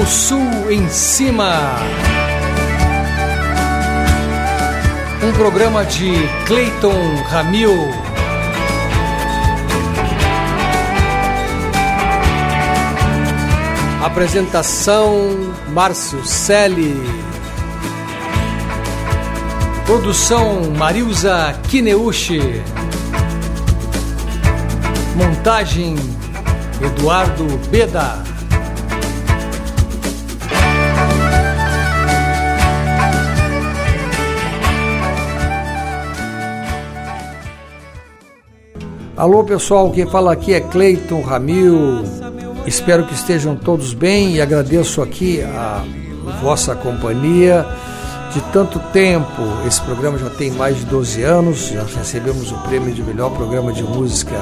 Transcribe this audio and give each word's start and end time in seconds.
O 0.00 0.06
Sul 0.06 0.70
em 0.70 0.88
Cima. 0.88 1.74
Um 5.24 5.32
programa 5.32 5.84
de 5.84 6.12
Clayton 6.46 7.16
Ramil. 7.26 7.72
Apresentação 14.04 15.52
Márcio 15.70 16.24
Selle. 16.24 16.94
Produção 19.84 20.70
Marilza 20.76 21.58
Kineuchi. 21.68 22.62
Montagem 25.16 25.96
Eduardo 26.80 27.46
Beda. 27.68 28.27
Alô 39.18 39.42
pessoal, 39.42 39.90
quem 39.90 40.06
fala 40.06 40.32
aqui 40.32 40.54
é 40.54 40.60
Cleiton 40.60 41.20
Ramil. 41.22 42.04
Espero 42.64 43.04
que 43.04 43.14
estejam 43.14 43.56
todos 43.56 43.92
bem 43.92 44.36
e 44.36 44.40
agradeço 44.40 45.02
aqui 45.02 45.42
a 45.42 45.84
vossa 46.40 46.76
companhia 46.76 47.66
de 48.32 48.40
tanto 48.52 48.78
tempo. 48.92 49.42
Esse 49.66 49.82
programa 49.82 50.16
já 50.18 50.30
tem 50.30 50.52
mais 50.52 50.76
de 50.76 50.84
12 50.84 51.20
anos, 51.24 51.66
já 51.66 51.82
recebemos 51.82 52.52
o 52.52 52.58
prêmio 52.58 52.94
de 52.94 53.02
melhor 53.02 53.32
programa 53.32 53.72
de 53.72 53.82
música 53.82 54.36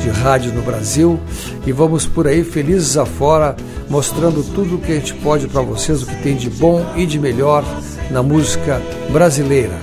de 0.00 0.08
rádio 0.08 0.54
no 0.54 0.62
Brasil 0.62 1.20
e 1.66 1.70
vamos 1.70 2.06
por 2.06 2.26
aí 2.26 2.42
felizes 2.42 2.96
afora, 2.96 3.54
mostrando 3.90 4.42
tudo 4.54 4.76
o 4.76 4.78
que 4.78 4.92
a 4.92 4.94
gente 4.94 5.12
pode 5.16 5.48
para 5.48 5.60
vocês, 5.60 6.02
o 6.02 6.06
que 6.06 6.22
tem 6.22 6.34
de 6.34 6.48
bom 6.48 6.82
e 6.96 7.04
de 7.04 7.18
melhor 7.18 7.62
na 8.10 8.22
música 8.22 8.80
brasileira. 9.10 9.78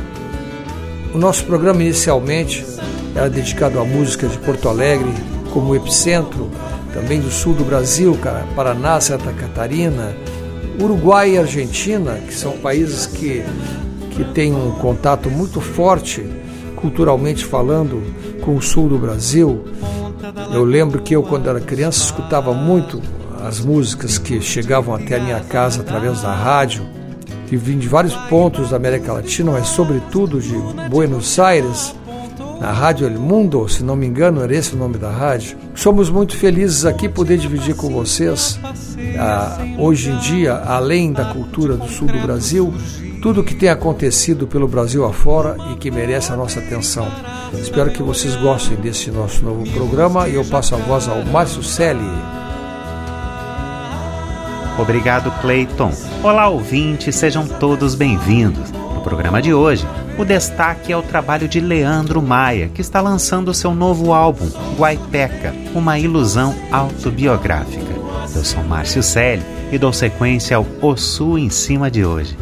O 1.14 1.20
nosso 1.20 1.46
programa 1.46 1.84
inicialmente 1.84 2.71
era 3.16 3.30
dedicado 3.30 3.80
à 3.80 3.86
música 3.86 4.28
de 4.28 4.38
Porto 4.38 4.70
Alegre 4.70 5.12
como 5.54 5.76
epicentro, 5.76 6.50
também 6.94 7.20
do 7.20 7.30
sul 7.30 7.54
do 7.54 7.64
Brasil, 7.64 8.18
Paraná, 8.56 9.00
Santa 9.00 9.32
Catarina, 9.34 10.16
Uruguai 10.80 11.32
e 11.32 11.38
Argentina, 11.38 12.14
que 12.26 12.34
são 12.34 12.54
países 12.58 13.06
que, 13.06 13.44
que 14.12 14.24
têm 14.34 14.54
um 14.54 14.72
contato 14.72 15.30
muito 15.30 15.60
forte, 15.62 16.26
culturalmente 16.76 17.46
falando, 17.46 18.02
com 18.42 18.56
o 18.56 18.62
sul 18.62 18.88
do 18.88 18.98
Brasil. 18.98 19.64
Eu 20.54 20.64
lembro 20.64 21.02
que 21.02 21.16
eu, 21.16 21.24
quando 21.24 21.50
era 21.50 21.60
criança, 21.60 22.04
escutava 22.04 22.54
muito 22.54 23.02
as 23.44 23.60
músicas 23.60 24.18
que 24.18 24.40
chegavam 24.42 24.96
até 24.96 25.18
a 25.18 25.20
minha 25.20 25.40
casa 25.42 25.82
através 25.82 26.22
da 26.22 26.34
rádio, 26.34 26.86
que 27.48 27.58
vinham 27.58 27.80
de 27.80 27.88
vários 27.88 28.16
pontos 28.30 28.70
da 28.70 28.78
América 28.78 29.12
Latina, 29.14 29.52
mas 29.52 29.68
sobretudo 29.68 30.40
de 30.40 30.56
Buenos 30.90 31.38
Aires, 31.38 31.94
na 32.62 32.72
Rádio 32.72 33.08
El 33.08 33.20
Mundo, 33.20 33.68
se 33.68 33.84
não 33.84 33.96
me 33.96 34.06
engano, 34.06 34.44
era 34.44 34.56
esse 34.56 34.76
o 34.76 34.78
nome 34.78 35.00
da 35.00 35.10
rádio. 35.10 35.58
Somos 35.74 36.12
muito 36.12 36.38
felizes 36.38 36.86
aqui 36.86 37.10
poder 37.10 37.40
dividir 37.40 37.76
com 37.76 37.90
vocês, 37.90 38.60
ah, 39.18 39.58
hoje 39.80 40.12
em 40.12 40.18
dia, 40.20 40.54
além 40.54 41.12
da 41.12 41.26
cultura 41.26 41.76
do 41.76 41.88
sul 41.88 42.08
do 42.08 42.20
Brasil, 42.20 42.72
tudo 43.20 43.42
o 43.42 43.44
que 43.44 43.56
tem 43.56 43.70
acontecido 43.70 44.46
pelo 44.46 44.68
Brasil 44.68 45.04
afora 45.04 45.58
e 45.74 45.76
que 45.78 45.90
merece 45.90 46.32
a 46.32 46.38
nossa 46.38 46.60
atenção. 46.60 47.08
Espero 47.52 47.90
que 47.90 48.04
vocês 48.04 48.36
gostem 48.36 48.78
desse 48.78 49.10
nosso 49.10 49.44
novo 49.44 49.68
programa 49.72 50.30
e 50.30 50.36
eu 50.36 50.46
passo 50.46 50.76
a 50.76 50.78
voz 50.78 51.08
ao 51.08 51.26
Márcio 51.26 51.64
Selle. 51.64 52.00
Obrigado, 54.78 55.32
Clayton. 55.42 55.92
Olá, 56.22 56.48
ouvintes, 56.48 57.16
sejam 57.16 57.48
todos 57.48 57.96
bem-vindos. 57.96 58.72
No 58.72 59.02
programa 59.02 59.42
de 59.42 59.52
hoje, 59.52 59.84
o 60.22 60.26
destaque 60.26 60.94
é 60.94 60.98
o 60.98 61.02
trabalho 61.02 61.48
de 61.48 61.60
Leandro 61.60 62.22
Maia, 62.22 62.70
que 62.70 62.80
está 62.80 63.02
lançando 63.02 63.56
seu 63.56 63.74
novo 63.74 64.14
álbum, 64.14 64.48
Guaipeca, 64.78 65.52
uma 65.74 65.98
ilusão 65.98 66.54
autobiográfica. 66.72 67.92
Eu 68.36 68.46
sou 68.46 68.64
Márcio 68.64 69.02
Selle 69.02 69.42
e 69.72 69.80
dou 69.80 69.92
sequência 69.92 70.58
ao 70.58 70.66
O 70.80 70.96
Sul 70.96 71.40
em 71.40 71.50
cima 71.50 71.90
de 71.90 72.06
hoje. 72.06 72.38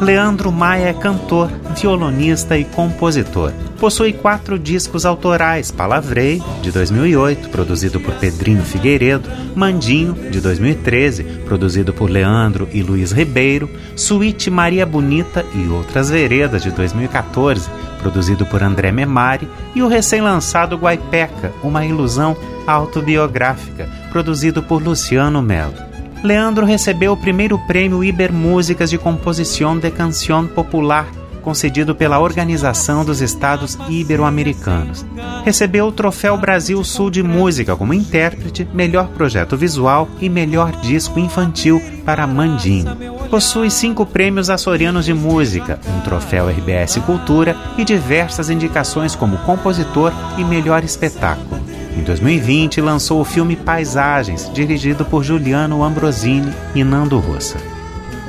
Leandro 0.00 0.50
Maia 0.50 0.88
é 0.88 0.94
cantor, 0.94 1.50
violonista 1.78 2.56
e 2.56 2.64
compositor. 2.64 3.52
Possui 3.78 4.12
quatro 4.12 4.58
discos 4.58 5.04
autorais: 5.04 5.70
Palavrei, 5.70 6.42
de 6.62 6.70
2008, 6.70 7.48
produzido 7.48 8.00
por 8.00 8.14
Pedrinho 8.14 8.62
Figueiredo, 8.62 9.28
Mandinho, 9.54 10.14
de 10.30 10.40
2013, 10.40 11.24
produzido 11.44 11.92
por 11.92 12.08
Leandro 12.08 12.68
e 12.72 12.82
Luiz 12.82 13.12
Ribeiro, 13.12 13.68
Suíte 13.96 14.50
Maria 14.50 14.86
Bonita 14.86 15.44
e 15.54 15.68
Outras 15.68 16.08
Veredas, 16.08 16.62
de 16.62 16.70
2014, 16.70 17.68
produzido 17.98 18.46
por 18.46 18.62
André 18.62 18.92
Memari, 18.92 19.48
e 19.74 19.82
o 19.82 19.88
recém-lançado 19.88 20.76
Guaipeca, 20.76 21.52
uma 21.62 21.84
ilusão 21.84 22.36
autobiográfica, 22.66 23.88
produzido 24.10 24.62
por 24.62 24.82
Luciano 24.82 25.42
Melo. 25.42 25.74
Leandro 26.22 26.64
recebeu 26.64 27.12
o 27.12 27.16
primeiro 27.18 27.58
prêmio 27.66 28.02
Iber 28.02 28.32
Músicas 28.32 28.88
de 28.88 28.96
Composição 28.96 29.76
de 29.76 29.90
Canção 29.90 30.46
Popular, 30.46 31.06
concedido 31.44 31.94
pela 31.94 32.18
Organização 32.18 33.04
dos 33.04 33.20
Estados 33.20 33.78
Ibero-Americanos. 33.88 35.04
Recebeu 35.44 35.86
o 35.86 35.92
Troféu 35.92 36.36
Brasil 36.36 36.82
Sul 36.82 37.10
de 37.10 37.22
Música 37.22 37.76
como 37.76 37.92
intérprete, 37.94 38.66
melhor 38.72 39.08
projeto 39.08 39.56
visual 39.56 40.08
e 40.20 40.28
melhor 40.28 40.72
disco 40.80 41.20
infantil 41.20 41.80
para 42.04 42.26
Mandinho. 42.26 42.96
Possui 43.30 43.70
cinco 43.70 44.06
prêmios 44.06 44.48
açorianos 44.48 45.04
de 45.04 45.12
música, 45.12 45.78
um 45.86 46.00
troféu 46.00 46.48
RBS 46.48 46.96
Cultura 47.04 47.56
e 47.76 47.84
diversas 47.84 48.48
indicações 48.48 49.14
como 49.14 49.36
compositor 49.38 50.12
e 50.38 50.44
melhor 50.44 50.82
espetáculo. 50.82 51.60
Em 51.96 52.02
2020, 52.02 52.80
lançou 52.80 53.20
o 53.20 53.24
filme 53.24 53.54
Paisagens, 53.54 54.50
dirigido 54.52 55.04
por 55.04 55.22
Juliano 55.22 55.82
Ambrosini 55.82 56.52
e 56.74 56.82
Nando 56.82 57.18
Rossa. 57.18 57.73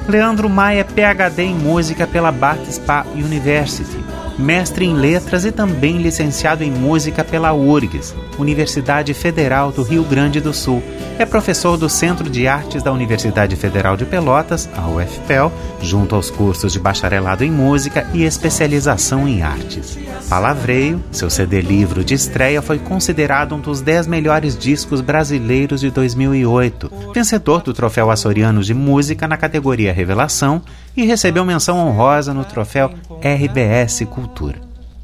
Leandro 0.08 0.48
Maia 0.50 0.86
PhD 0.86 1.44
em 1.44 1.56
música 1.56 2.06
pela 2.06 2.32
Spa 2.72 3.06
University 3.14 4.25
mestre 4.38 4.86
em 4.86 4.94
letras 4.94 5.46
e 5.46 5.52
também 5.52 5.98
licenciado 5.98 6.64
em 6.64 6.72
música 6.72 7.24
pela 7.24 7.54
URGS, 7.54 8.14
Universidade 8.38 9.14
Federal 9.14 9.72
do 9.72 9.84
Rio 9.84 10.04
Grande 10.04 10.42
do 10.42 10.54
Sul. 10.54 10.84
É 11.18 11.26
professor 11.26 11.78
do 11.78 11.88
Centro 11.88 12.30
de 12.30 12.48
Artes 12.48 12.84
da 12.84 12.92
Universidade 12.92 13.56
Federal 13.56 13.96
de 13.96 14.06
Pelotas, 14.06 14.70
a 14.76 14.88
UFPEL, 14.88 15.52
junto 15.82 16.16
aos 16.16 16.30
cursos 16.30 16.74
de 16.74 16.80
bacharelado 16.80 17.44
em 17.44 17.52
música 17.52 18.08
e 18.14 18.24
especialização 18.24 19.28
em 19.28 19.42
artes. 19.42 19.98
Palavreio, 20.30 21.02
seu 21.12 21.30
CD 21.30 21.62
livro 21.62 22.04
de 22.04 22.14
estreia, 22.14 22.62
foi 22.62 22.80
considerado 22.80 23.56
um 23.56 23.60
dos 23.60 23.80
10 23.82 24.08
melhores 24.08 24.58
discos 24.58 25.00
brasileiros 25.00 25.82
de 25.82 25.92
2008, 25.92 26.92
vencedor 27.14 27.62
do 27.62 27.74
Troféu 27.74 28.10
Açoriano 28.10 28.62
de 28.62 28.74
Música 28.74 29.28
na 29.28 29.38
categoria 29.38 29.94
Revelação 29.94 30.62
e 30.98 31.06
recebeu 31.06 31.46
menção 31.46 31.78
honrosa 31.78 32.34
no 32.34 32.46
troféu 32.46 32.92
RBS 33.22 34.06
Cultura. 34.06 34.60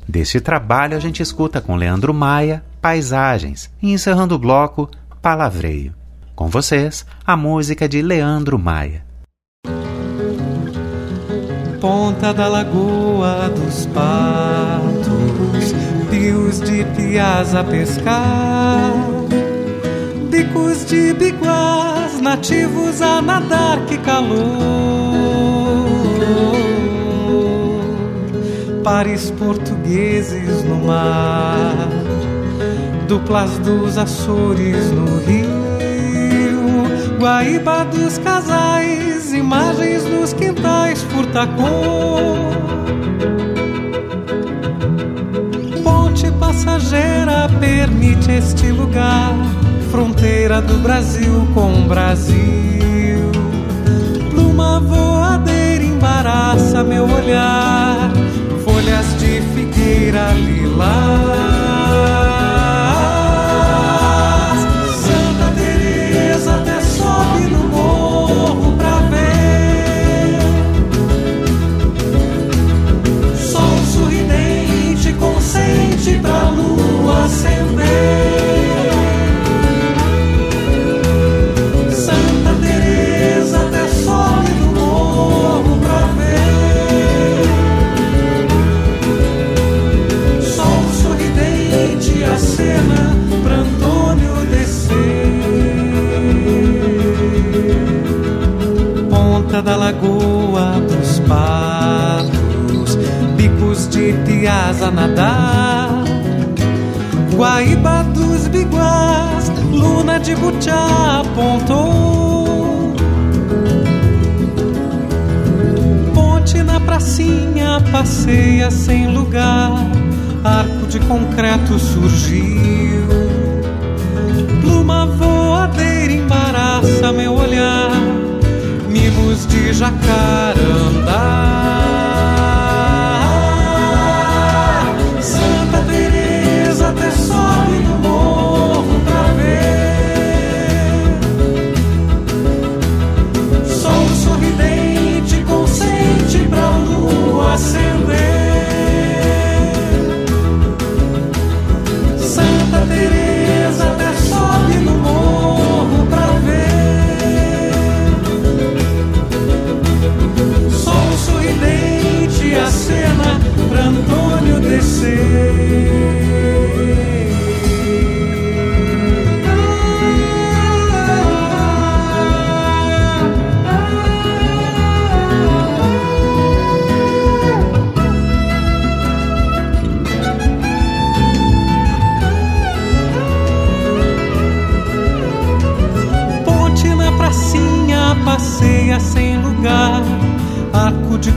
Deste 0.07 0.39
trabalho 0.41 0.97
a 0.97 0.99
gente 0.99 1.21
escuta 1.21 1.61
com 1.61 1.75
Leandro 1.75 2.13
Maia 2.13 2.63
Paisagens 2.81 3.69
e 3.81 3.91
encerrando 3.93 4.35
o 4.35 4.39
bloco 4.39 4.89
Palavreio. 5.21 5.93
Com 6.35 6.47
vocês, 6.47 7.05
a 7.25 7.37
música 7.37 7.87
de 7.87 8.01
Leandro 8.01 8.57
Maia. 8.57 9.05
Ponta 11.79 12.33
da 12.33 12.47
Lagoa 12.47 13.49
dos 13.49 13.85
Patos, 13.87 15.73
rios 16.11 16.59
de 16.59 16.83
piás 16.95 17.55
a 17.55 17.63
pescar, 17.63 18.93
bicos 20.29 20.85
de 20.85 21.13
biguás, 21.13 22.19
nativos 22.19 23.01
a 23.01 23.21
nadar, 23.21 23.85
que 23.85 23.97
calor 23.99 25.21
pares 28.83 29.29
portugueses 29.31 30.63
no 30.63 30.75
mar, 30.85 31.87
duplas 33.07 33.57
dos 33.59 33.97
Açores 33.97 34.91
no 34.91 35.19
rio, 35.19 37.17
Guaíba 37.19 37.85
dos 37.85 38.17
casais, 38.17 39.31
imagens 39.33 40.03
nos 40.05 40.33
quintais, 40.33 41.03
furtacor. 41.03 42.21
Ponte 45.83 46.31
passageira 46.39 47.47
permite 47.59 48.31
este 48.31 48.71
lugar, 48.71 49.35
fronteira 49.91 50.61
do 50.61 50.77
Brasil 50.79 51.47
com 51.53 51.71
o 51.71 51.87
Brasil. 51.87 53.31
Pluma 54.31 54.79
voadeira 54.79 55.83
embaraça 55.83 56.83
meu 56.83 57.03
olhar 57.03 58.11
folhas 58.81 59.19
de 59.19 59.41
figueira 59.53 60.33
lilás. 60.33 61.50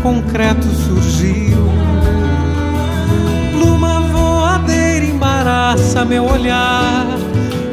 Concreto 0.05 0.67
surgiu. 0.67 1.57
Pluma 3.53 4.01
voadeira 4.03 5.07
embaraça 5.07 6.05
meu 6.05 6.27
olhar, 6.27 7.07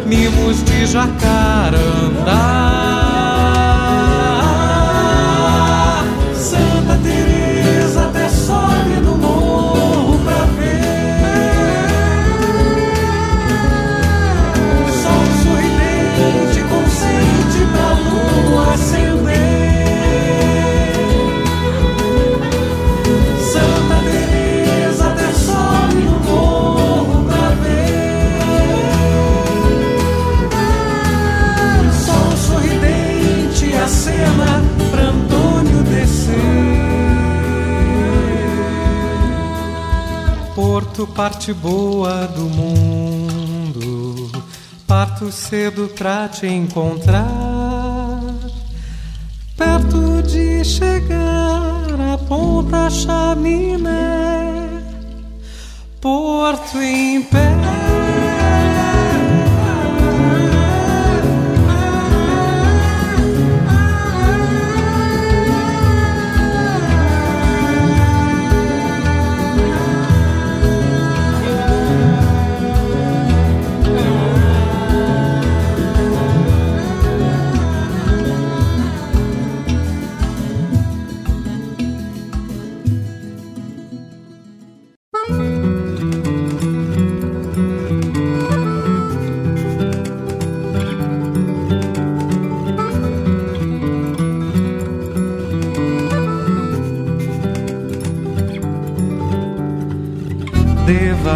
mimos 0.07 0.63
de 0.63 0.85
jacarandá. 0.85 2.70
Parte 41.07 41.53
boa 41.53 42.27
do 42.27 42.41
mundo. 42.41 44.31
Parto 44.87 45.31
cedo 45.31 45.89
pra 45.95 46.27
te 46.27 46.47
encontrar. 46.47 47.27
Perto 49.55 50.21
de 50.23 50.63
chegar 50.65 52.13
a 52.13 52.17
ponta 52.17 52.89
chaminé. 52.89 54.69
Porto 56.01 56.77
em 56.77 57.21
pé. 57.23 57.60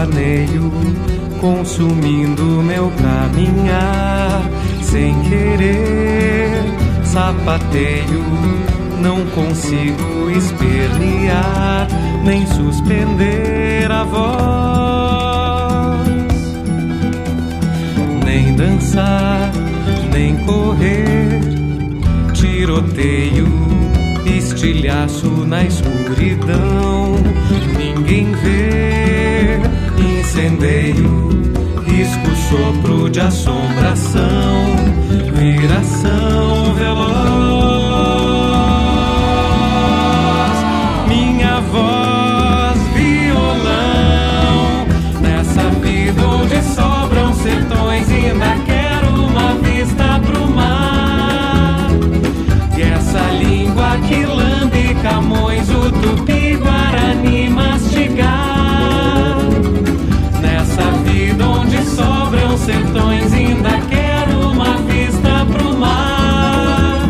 Devaneio, 0.05 0.71
consumindo 1.39 2.43
meu 2.43 2.91
caminhar, 3.01 4.43
sem 4.81 5.19
querer, 5.21 6.49
sapateio, 7.03 8.23
não 8.99 9.25
consigo 9.27 10.29
espernear, 10.29 11.87
nem 12.23 12.45
suspender 12.47 13.91
a 13.91 14.03
voz, 14.03 14.25
nem 18.23 18.55
dançar, 18.55 19.51
nem 20.11 20.35
correr, 20.37 21.41
tiroteio, 22.33 23.47
estilhaço 24.25 25.27
na 25.27 25.63
escuridão, 25.63 27.15
ninguém 27.77 28.31
vê 28.31 29.14
incendeio, 30.35 31.29
risco, 31.85 32.35
sopro 32.49 33.09
de 33.09 33.21
assombração, 33.21 34.75
viração 35.33 36.73
veloz. 36.75 37.64
Sertões, 62.65 63.31
ainda 63.31 63.69
quero 63.89 64.49
uma 64.51 64.77
vista 64.77 65.45
pro 65.45 65.77
mar. 65.77 67.07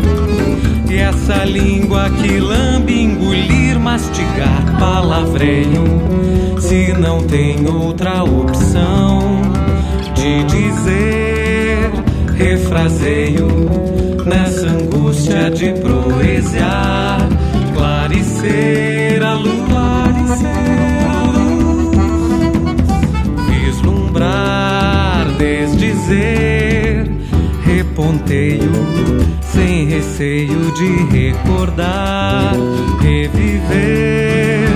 E 0.90 0.98
essa 0.98 1.44
língua 1.44 2.10
que 2.10 2.38
lambe, 2.38 3.00
engolir, 3.02 3.78
mastigar, 3.80 4.78
palavreio, 4.78 5.84
se 6.60 6.92
não 6.92 7.22
tem 7.22 7.66
outra 7.66 8.22
opção 8.22 9.40
de 10.14 10.44
dizer, 10.44 11.90
refraseio, 12.36 13.48
nessa 14.26 14.66
angústia 14.66 15.50
de 15.50 15.72
proeziar, 15.80 15.95
sem 29.40 29.86
receio 29.86 30.72
de 30.72 31.04
recordar, 31.10 32.54
reviver, 33.00 34.68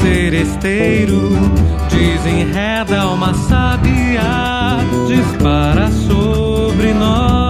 ser 0.00 0.30
seresteiro 0.30 1.30
desenreda 2.22 3.06
uma 3.08 3.34
sábia, 3.34 4.22
dispara 5.06 5.90
sobre 5.90 6.92
nós. 6.94 7.41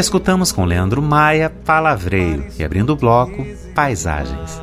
Escutamos 0.00 0.50
com 0.50 0.64
Leandro 0.64 1.02
Maia 1.02 1.50
Palavreio 1.50 2.46
e 2.58 2.64
abrindo 2.64 2.94
o 2.94 2.96
bloco 2.96 3.46
Paisagens. 3.74 4.58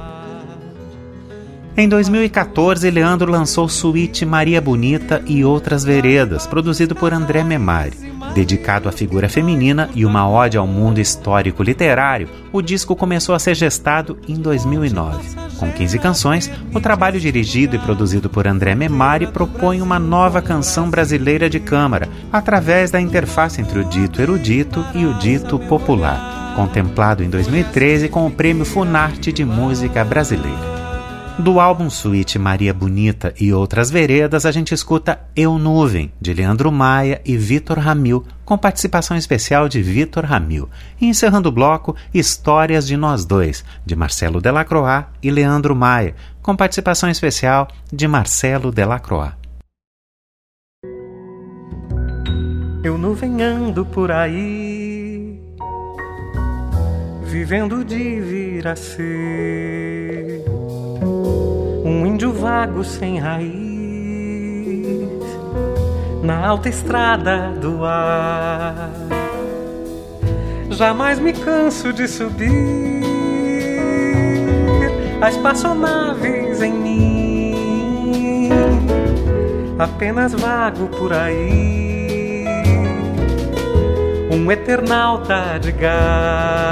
Em 1.78 1.88
2014, 1.88 2.90
Leandro 2.90 3.32
lançou 3.32 3.70
Suíte 3.70 4.26
Maria 4.26 4.60
Bonita 4.60 5.22
e 5.28 5.46
Outras 5.46 5.84
Veredas, 5.84 6.48
produzido 6.48 6.96
por 6.96 7.14
André 7.14 7.44
Memari. 7.44 7.96
Dedicado 8.34 8.90
à 8.90 8.92
figura 8.92 9.30
feminina 9.30 9.92
e 9.94 10.08
uma 10.08 10.28
ode 10.28 10.58
ao 10.58 10.66
mundo 10.66 11.00
histórico 11.00 11.62
literário, 11.62 12.28
o 12.52 12.60
disco 12.60 12.96
começou 12.96 13.36
a 13.36 13.40
ser 13.40 13.54
gestado 13.54 14.18
em 14.28 14.38
2009. 14.42 15.47
Com 15.58 15.72
15 15.72 15.98
canções, 16.00 16.52
o 16.74 16.80
trabalho 16.80 17.20
dirigido 17.20 17.76
e 17.76 17.80
produzido 17.80 18.30
por 18.30 18.48
André 18.48 18.76
Memari 18.76 19.28
propõe 19.28 19.82
uma 19.82 19.98
nova 19.98 20.42
canção 20.42 20.90
brasileira 20.90 21.50
de 21.50 21.60
câmara, 21.60 22.08
através 22.32 22.92
da 22.92 23.02
interface 23.02 23.60
entre 23.60 23.80
o 23.80 23.84
dito 23.84 24.22
erudito 24.22 24.86
e 24.94 25.06
o 25.06 25.16
dito 25.16 25.58
popular, 25.58 26.54
contemplado 26.56 27.24
em 27.24 27.30
2013 27.30 28.08
com 28.08 28.28
o 28.28 28.32
Prêmio 28.32 28.66
Funarte 28.66 29.34
de 29.34 29.44
Música 29.44 30.04
Brasileira. 30.04 30.77
Do 31.40 31.60
álbum 31.60 31.88
Suíte 31.88 32.40
Maria 32.40 32.74
Bonita 32.74 33.32
e 33.40 33.54
Outras 33.54 33.92
Veredas, 33.92 34.44
a 34.44 34.52
gente 34.52 34.74
escuta 34.74 35.20
Eu 35.36 35.60
Nuvem, 35.60 36.12
de 36.20 36.34
Leandro 36.34 36.72
Maia 36.72 37.22
e 37.24 37.38
Vitor 37.38 37.78
Ramil, 37.78 38.26
com 38.44 38.58
participação 38.58 39.16
especial 39.16 39.70
de 39.70 39.80
Vitor 39.84 40.26
Ramil. 40.26 40.68
E 41.00 41.06
encerrando 41.06 41.50
o 41.50 41.52
bloco, 41.52 41.96
Histórias 42.12 42.88
de 42.88 42.98
Nós 42.98 43.24
Dois, 43.24 43.64
de 43.86 43.96
Marcelo 43.96 44.42
Delacroix 44.42 45.06
e 45.22 45.30
Leandro 45.30 45.76
Maia, 45.76 46.16
com 46.42 46.56
participação 46.56 47.08
especial 47.08 47.68
de 47.94 48.08
Marcelo 48.08 48.72
Delacroix. 48.72 49.34
Eu 52.84 52.98
nuvem 52.98 53.44
ando 53.44 53.86
por 53.86 54.12
aí, 54.12 55.40
vivendo 57.26 57.86
de 57.86 58.22
vir 58.22 58.68
a 58.68 58.76
ser 58.76 60.57
um 61.88 62.06
índio 62.06 62.34
vago 62.34 62.84
sem 62.84 63.18
raiz 63.18 63.56
na 66.22 66.46
alta 66.46 66.68
estrada 66.68 67.54
do 67.62 67.86
ar. 67.86 68.92
Jamais 70.70 71.18
me 71.18 71.32
canso 71.32 71.94
de 71.94 72.06
subir 72.08 73.04
as 75.22 75.36
espaçonaves 75.36 76.62
em 76.62 76.74
mim, 76.74 78.50
apenas 79.80 80.34
vago 80.34 80.88
por 80.88 81.14
aí, 81.14 82.46
um 84.30 84.52
eternauta 84.52 85.58
de 85.60 85.72
gás 85.72 86.68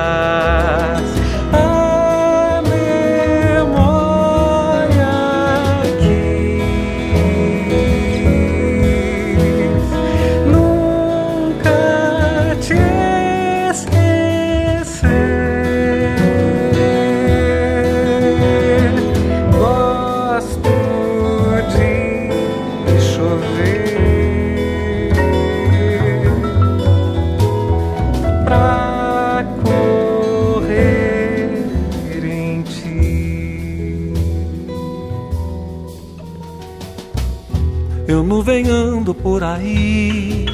por 39.22 39.44
aí, 39.44 40.46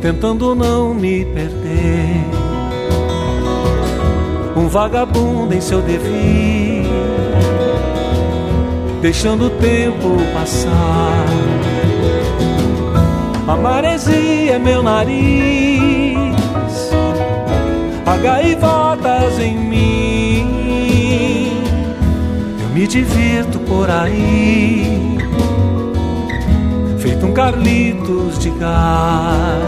tentando 0.00 0.54
não 0.54 0.94
me 0.94 1.24
perder. 1.24 2.24
Um 4.56 4.68
vagabundo 4.68 5.54
em 5.54 5.60
seu 5.60 5.82
devir, 5.82 6.86
deixando 9.02 9.46
o 9.46 9.50
tempo 9.50 10.16
passar. 10.32 11.26
A 13.46 13.56
maresia 13.56 14.52
é 14.54 14.58
meu 14.58 14.82
nariz, 14.82 16.34
há 18.06 18.16
gaivotas 18.16 19.38
em 19.38 19.56
mim. 19.56 19.94
Eu 22.62 22.68
me 22.74 22.86
divirto 22.86 23.58
por 23.60 23.90
aí 23.90 25.13
um 27.24 27.32
Carlitos 27.32 28.38
de 28.38 28.50
gás. 28.50 29.64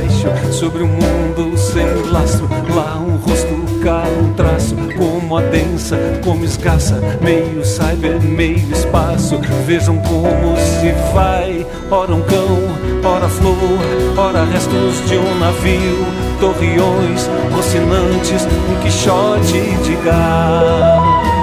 Cá 0.00 0.04
embaixo, 0.04 0.52
sobre 0.52 0.82
um 0.82 0.88
mundo 0.88 1.56
sem 1.56 1.86
lastro. 2.10 2.48
Lá 2.74 2.98
um 2.98 3.16
rosto, 3.16 3.80
cá 3.82 4.04
um 4.20 4.32
traço, 4.34 4.74
como 4.96 5.36
a 5.36 5.42
densa, 5.42 5.96
como 6.24 6.44
escassa, 6.44 7.00
meio 7.20 7.64
cyber, 7.64 8.20
meio 8.22 8.70
espaço. 8.72 9.38
Vejam 9.66 9.98
como 9.98 10.56
se 10.56 10.92
vai, 11.12 11.66
ora 11.90 12.14
um 12.14 12.22
cão, 12.22 12.58
ora 13.04 13.28
flor, 13.28 13.56
ora 14.16 14.44
restos 14.44 15.08
de 15.08 15.16
um 15.16 15.38
navio, 15.38 16.06
torreões, 16.40 17.28
rocinantes, 17.54 18.46
um 18.46 18.82
quixote 18.82 19.60
de 19.84 19.96
gás. 20.04 21.39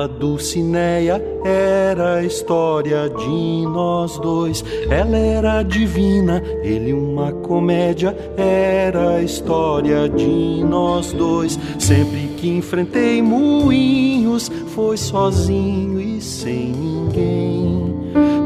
Ela 0.00 0.08
Dulcineia, 0.08 1.22
era 1.44 2.16
a 2.16 2.24
história 2.24 3.06
de 3.10 3.66
nós 3.66 4.18
dois. 4.18 4.64
Ela 4.88 5.18
era 5.18 5.62
divina, 5.62 6.42
ele 6.62 6.94
uma 6.94 7.32
comédia, 7.32 8.16
era 8.34 9.16
a 9.16 9.22
história 9.22 10.08
de 10.08 10.64
nós 10.64 11.12
dois. 11.12 11.58
Sempre 11.78 12.28
que 12.38 12.48
enfrentei 12.48 13.20
moinhos, 13.20 14.50
foi 14.68 14.96
sozinho 14.96 16.00
e 16.00 16.18
sem 16.18 16.72
ninguém. 16.72 17.94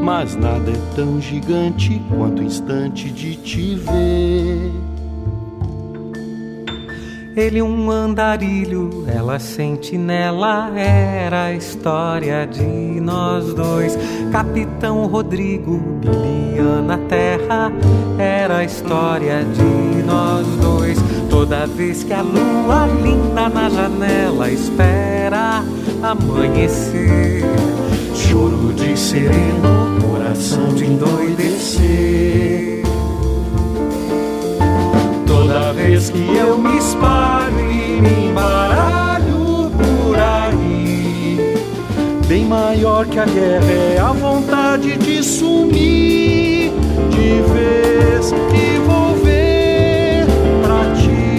Mas 0.03 0.35
nada 0.35 0.71
é 0.71 0.95
tão 0.95 1.21
gigante 1.21 2.01
quanto 2.09 2.41
o 2.41 2.45
instante 2.45 3.09
de 3.11 3.37
te 3.37 3.75
ver. 3.75 4.84
Ele 7.35 7.61
um 7.61 7.91
andarilho, 7.91 9.03
ela 9.13 9.39
sentinela, 9.39 10.71
era 10.73 11.47
a 11.47 11.53
história 11.53 12.47
de 12.47 12.63
nós 13.01 13.53
dois. 13.53 13.97
Capitão 14.31 15.05
Rodrigo, 15.07 15.77
Biliana 15.99 16.97
Terra, 17.09 17.73
era 18.17 18.59
a 18.59 18.63
história 18.63 19.43
de 19.43 20.03
nós 20.03 20.47
dois. 20.61 20.97
Toda 21.29 21.67
vez 21.67 22.05
que 22.05 22.13
a 22.13 22.21
lua 22.21 22.87
linda 23.03 23.49
na 23.49 23.69
janela 23.69 24.49
espera 24.49 25.61
amanhecer, 26.01 27.43
choro 28.13 28.71
de 28.71 28.97
sereno, 28.97 29.99
coração 30.01 30.73
de 30.73 30.85
endoidecer. 30.85 32.54
Que 36.11 36.37
eu 36.37 36.57
me 36.57 36.77
espalho 36.77 37.59
e 37.59 37.99
me 37.99 38.27
embaralho 38.29 39.71
por 39.71 40.15
aí, 40.17 41.37
bem 42.27 42.45
maior 42.45 43.05
que 43.07 43.19
a 43.19 43.25
guerra 43.25 43.71
é 43.71 43.99
a 43.99 44.11
vontade 44.13 44.97
de 44.97 45.23
sumir 45.23 46.71
de 47.09 47.41
vez 47.51 48.31
que 48.31 48.79
vou 48.85 49.15
ver 49.15 50.25
pra 50.61 50.93
ti. 50.95 51.35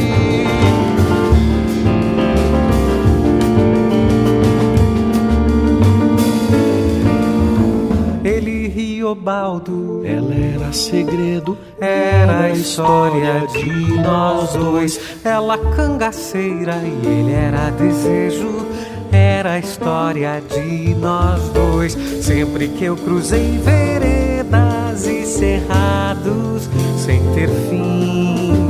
Ele 8.24 8.68
Riobaldo, 8.68 10.02
Ela 10.04 10.34
era 10.34 10.72
segredo, 10.72 11.56
era 11.86 12.40
a 12.40 12.50
história 12.50 13.46
de 13.46 14.00
nós 14.02 14.52
dois. 14.54 15.00
Ela 15.24 15.56
cangaceira 15.74 16.76
e 16.82 17.06
ele 17.06 17.32
era 17.32 17.70
desejo. 17.70 18.66
Era 19.12 19.52
a 19.52 19.58
história 19.58 20.42
de 20.48 20.94
nós 20.96 21.40
dois. 21.50 21.96
Sempre 22.22 22.68
que 22.68 22.84
eu 22.84 22.96
cruzei 22.96 23.58
veredas 23.58 25.06
e 25.06 25.24
cerrados 25.24 26.68
sem 26.98 27.22
ter 27.34 27.48
fim, 27.48 28.66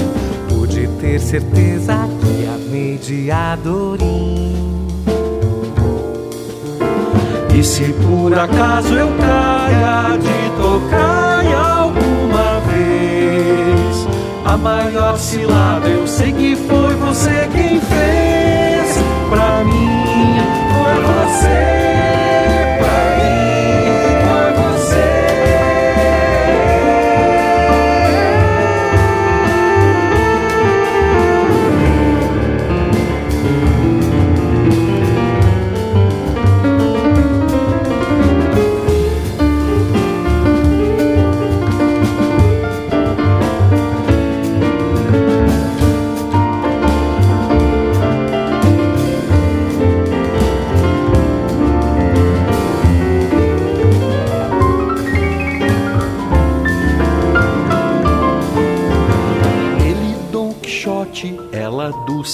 pude 0.48 0.88
ter 1.00 1.18
certeza 1.18 1.94
que 2.20 2.46
amei 2.46 2.98
de 2.98 3.30
Adorim. 3.30 4.54
E 7.54 7.64
se 7.64 7.94
por 7.94 8.38
acaso 8.38 8.92
eu 8.92 9.08
caia 9.16 10.18
de 10.18 10.50
tocaia 10.60 11.35
a 14.56 14.58
maior 14.58 15.18
cilada 15.18 15.86
eu 15.86 16.06
sei 16.06 16.32
que 16.32 16.56
foi 16.56 16.94
você 16.94 17.46
quem 17.52 17.78
fez. 17.78 18.96
Pra 19.28 19.62
mim 19.64 20.38
foi 20.72 20.96
você, 21.12 22.35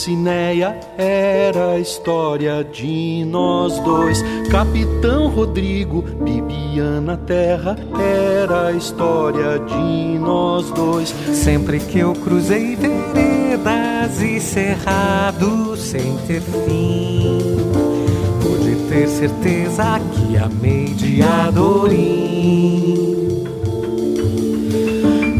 ela 0.02 0.12
Dulcineia, 0.12 0.80
era 0.98 1.72
a 1.72 1.78
história 1.78 2.64
de 2.64 3.24
nós 3.24 3.78
dois. 3.80 4.22
Capitão 4.50 5.28
Rodrigo, 5.28 6.02
Bibiana 6.02 7.16
Terra, 7.18 7.76
era 7.98 8.68
a 8.68 8.72
história 8.72 9.60
de 9.60 10.18
nós 10.18 10.70
dois. 10.70 11.14
Sempre 11.32 11.78
que 11.78 12.00
eu 12.00 12.14
cruzei 12.14 12.74
veredas 12.74 14.20
e 14.20 14.40
cerrados 14.40 15.80
sem 15.80 16.16
ter 16.26 16.40
fim, 16.40 17.56
pude 18.42 18.74
ter 18.88 19.06
certeza 19.08 20.00
que 20.12 20.36
amei 20.36 20.86
de 20.86 21.22
Adorim. 21.22 22.42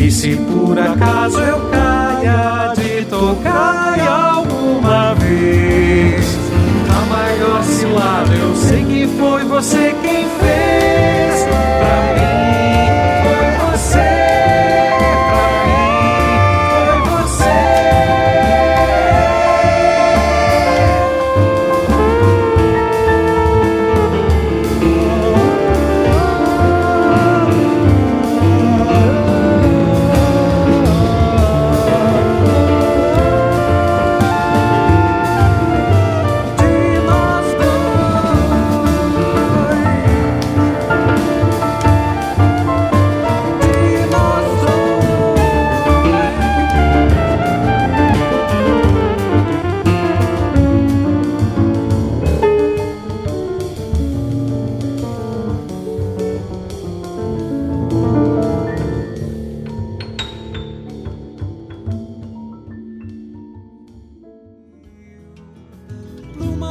E 0.00 0.10
se 0.10 0.36
por 0.36 0.78
acaso 0.78 1.40
eu 1.40 1.58
caia 1.70 2.72
de 2.76 2.81
tocaia 3.22 4.10
alguma 4.10 5.14
vez, 5.14 6.36
a 6.90 7.06
maior 7.06 7.62
cilada 7.62 8.34
eu 8.34 8.56
sei 8.56 8.84
que 8.84 9.06
foi 9.16 9.44
você 9.44 9.94
quem 10.02 10.26
fez. 10.40 11.46
Pra 11.78 12.02
mim 12.16 12.81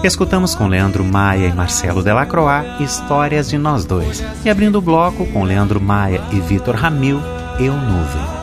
Escutamos 0.04 0.56
com 0.56 0.66
Leandro 0.66 1.06
Maia 1.06 1.46
e 1.46 1.54
Marcelo 1.54 2.02
Delacroix 2.02 2.66
Histórias 2.80 3.48
de 3.48 3.56
Nós 3.60 3.86
Dois. 3.86 4.24
E 4.44 4.50
abrindo 4.50 4.80
o 4.80 4.82
bloco 4.82 5.28
com 5.28 5.44
Leandro 5.44 5.80
Maia 5.80 6.24
e 6.32 6.40
Vitor 6.40 6.74
Ramil, 6.74 7.22
Eu 7.60 7.74
Nuvem. 7.74 8.42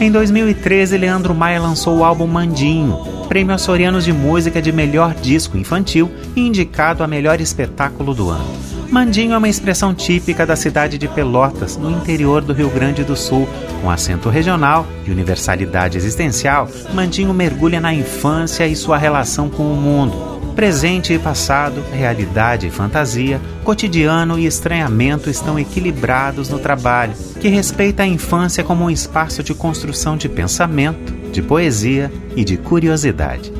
Em 0.00 0.10
2013, 0.10 0.98
Leandro 0.98 1.32
Maia 1.32 1.60
lançou 1.60 1.98
o 1.98 2.04
álbum 2.04 2.26
Mandinho, 2.26 2.98
prêmio 3.28 3.54
Açorianos 3.54 4.04
de 4.04 4.12
Música 4.12 4.60
de 4.60 4.72
Melhor 4.72 5.14
Disco 5.14 5.56
Infantil 5.56 6.10
e 6.34 6.40
indicado 6.40 7.04
a 7.04 7.06
melhor 7.06 7.40
espetáculo 7.40 8.12
do 8.14 8.28
ano. 8.28 8.65
Mandinho 8.90 9.34
é 9.34 9.38
uma 9.38 9.48
expressão 9.48 9.92
típica 9.92 10.46
da 10.46 10.54
cidade 10.54 10.96
de 10.96 11.08
Pelotas, 11.08 11.76
no 11.76 11.90
interior 11.90 12.42
do 12.42 12.52
Rio 12.52 12.70
Grande 12.70 13.02
do 13.02 13.16
Sul. 13.16 13.48
Com 13.82 13.90
acento 13.90 14.28
regional 14.28 14.86
e 15.04 15.10
universalidade 15.10 15.98
existencial, 15.98 16.68
Mandinho 16.94 17.34
mergulha 17.34 17.80
na 17.80 17.92
infância 17.92 18.66
e 18.66 18.76
sua 18.76 18.96
relação 18.96 19.50
com 19.50 19.70
o 19.70 19.76
mundo. 19.76 20.36
Presente 20.54 21.12
e 21.12 21.18
passado, 21.18 21.84
realidade 21.92 22.66
e 22.66 22.70
fantasia, 22.70 23.40
cotidiano 23.62 24.38
e 24.38 24.46
estranhamento 24.46 25.28
estão 25.28 25.58
equilibrados 25.58 26.48
no 26.48 26.58
trabalho, 26.58 27.12
que 27.40 27.48
respeita 27.48 28.04
a 28.04 28.06
infância 28.06 28.64
como 28.64 28.84
um 28.84 28.90
espaço 28.90 29.42
de 29.42 29.52
construção 29.52 30.16
de 30.16 30.28
pensamento, 30.28 31.12
de 31.30 31.42
poesia 31.42 32.10
e 32.34 32.42
de 32.42 32.56
curiosidade. 32.56 33.52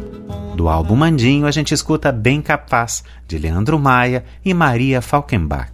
Do 0.57 0.71
álbum 0.71 0.97
Mandinho, 0.97 1.47
a 1.47 1.51
gente 1.51 1.75
escuta 1.75 2.11
Bem 2.11 2.41
Capaz, 2.41 3.05
de 3.29 3.37
Leandro 3.37 3.79
Maia 3.79 4.25
e 4.43 4.55
Maria 4.55 5.03
Falkenbach. 5.03 5.71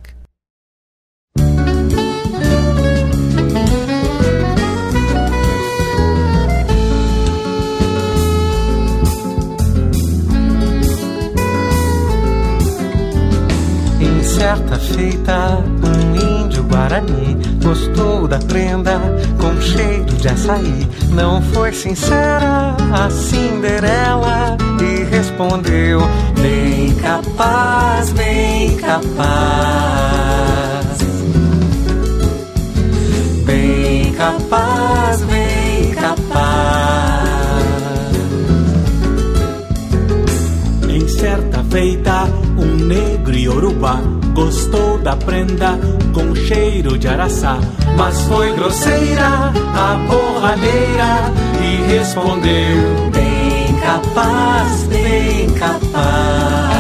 Em 14.01 14.23
certa 14.25 14.81
feita, 14.81 15.65
guarani 16.73 17.37
gostou 17.63 18.27
da 18.27 18.39
prenda 18.39 18.99
com 19.39 19.61
cheiro 19.61 20.05
de 20.05 20.29
açaí. 20.29 20.89
Não 21.11 21.43
foi 21.43 21.71
sincera 21.73 22.75
a 22.93 23.11
Cinderela 23.11 24.57
e 24.81 25.05
respondeu: 25.05 26.01
Bem 26.41 26.95
capaz, 26.95 28.11
bem 28.13 28.77
capaz. 28.77 29.13
Bem 33.45 34.13
capaz, 34.13 35.23
bem 35.23 35.91
capaz. 35.91 36.43
Em 40.89 41.07
certa 41.09 41.63
feita, 41.65 42.25
um 42.57 42.77
negro 42.87 43.35
iorubá 43.35 44.22
gostou 44.33 44.99
da 44.99 45.17
prenda 45.17 45.79
com 46.13 46.35
cheiro 46.35 46.99
de 46.99 47.09
araçá. 47.09 47.59
Mas 47.97 48.21
foi 48.23 48.53
grosseira 48.55 49.53
a 49.75 49.95
borralheira 50.09 51.33
e 51.63 51.93
respondeu: 51.93 53.11
Bem 53.13 53.75
capaz, 53.81 54.83
bem 54.85 55.51
capaz. 55.55 56.72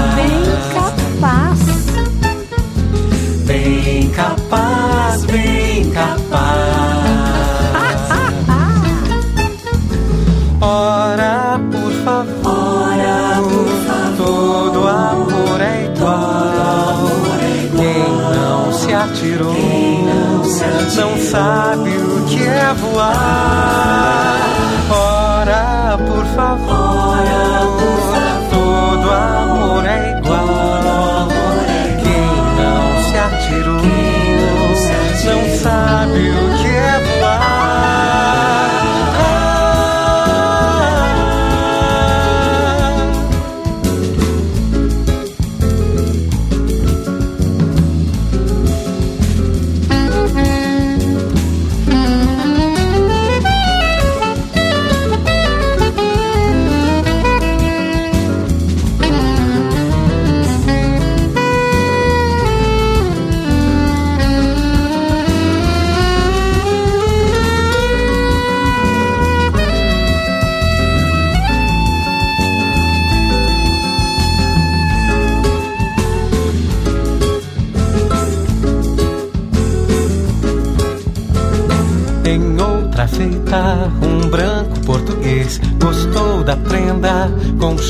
Sabe 21.42 21.90
o 21.98 22.24
que 22.26 22.44
é 22.44 22.72
voar. 22.74 23.61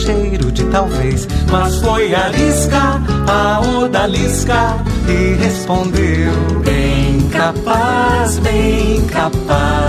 Cheiro 0.03 0.51
de 0.51 0.65
talvez, 0.65 1.29
mas 1.51 1.77
foi 1.77 2.15
a 2.15 2.29
lisca, 2.29 3.01
a 3.29 3.61
odalisca 3.61 4.77
e 5.09 5.35
respondeu: 5.43 6.33
Bem 6.65 7.29
capaz, 7.31 8.38
bem 8.38 9.01
capaz. 9.07 9.82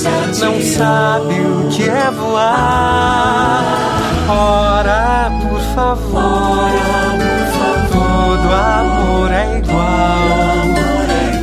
Não 0.00 0.60
sabe 0.62 1.34
o 1.40 1.68
que 1.68 1.88
é 1.88 2.10
voar. 2.10 3.62
Ora, 4.28 5.30
por 5.42 5.60
favor, 5.74 6.70
por 7.20 7.46
favor. 7.58 8.38
todo 8.38 8.52
amor 8.52 9.30
é 9.30 9.58
igual. 9.58 10.64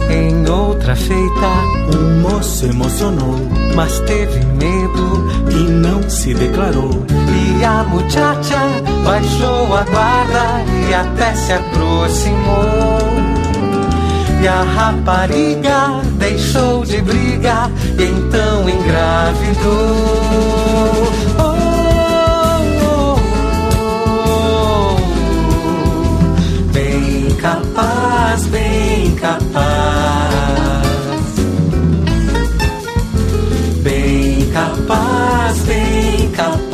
Em 0.09 0.49
outra 0.49 0.95
feita, 0.95 1.47
Um 1.93 2.21
moço 2.21 2.65
emocionou 2.65 3.50
mas 3.75 3.99
teve 4.01 4.39
medo 4.45 5.27
e 5.49 5.69
não 5.69 6.09
se 6.09 6.33
declarou. 6.33 7.05
e 7.59 7.63
a 7.63 7.83
muchacha 7.83 8.59
baixou 9.03 9.75
a 9.75 9.83
guarda 9.83 10.63
e 10.89 10.93
até 10.93 11.33
se 11.35 11.53
aproximou. 11.53 12.99
E 14.41 14.47
a 14.47 14.63
rapariga 14.63 16.01
deixou 16.17 16.83
de 16.83 16.99
briga 17.01 17.69
e 17.99 18.03
então 18.03 18.67
engravidou. 18.67 19.61
Oh, 21.37 21.55
oh, 22.83 23.19
oh. 24.25 24.95
Bem 26.73 27.35
capaz, 27.35 28.47
bem 28.47 29.15
capaz. 29.15 30.40
Bem 36.31 36.35
capaz. 36.35 36.71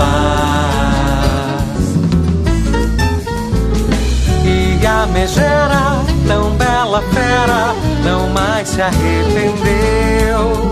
E 4.46 4.86
a 4.86 5.06
megera, 5.08 6.04
tão 6.28 6.52
bela 6.52 7.02
fera, 7.14 7.76
não 8.04 8.30
mais 8.30 8.68
se 8.70 8.82
arrependeu. 8.82 10.68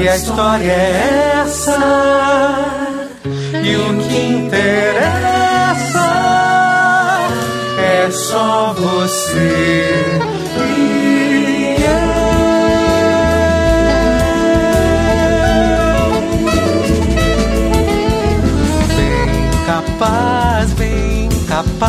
E 0.00 0.08
a 0.08 0.16
história 0.16 0.70
é 0.70 1.42
essa, 1.42 1.78
e 3.24 3.76
o 3.76 3.98
que 4.08 4.18
interessa 4.44 5.18
é 7.78 8.10
só 8.10 8.74
você 8.74 9.87
bem 21.62 21.87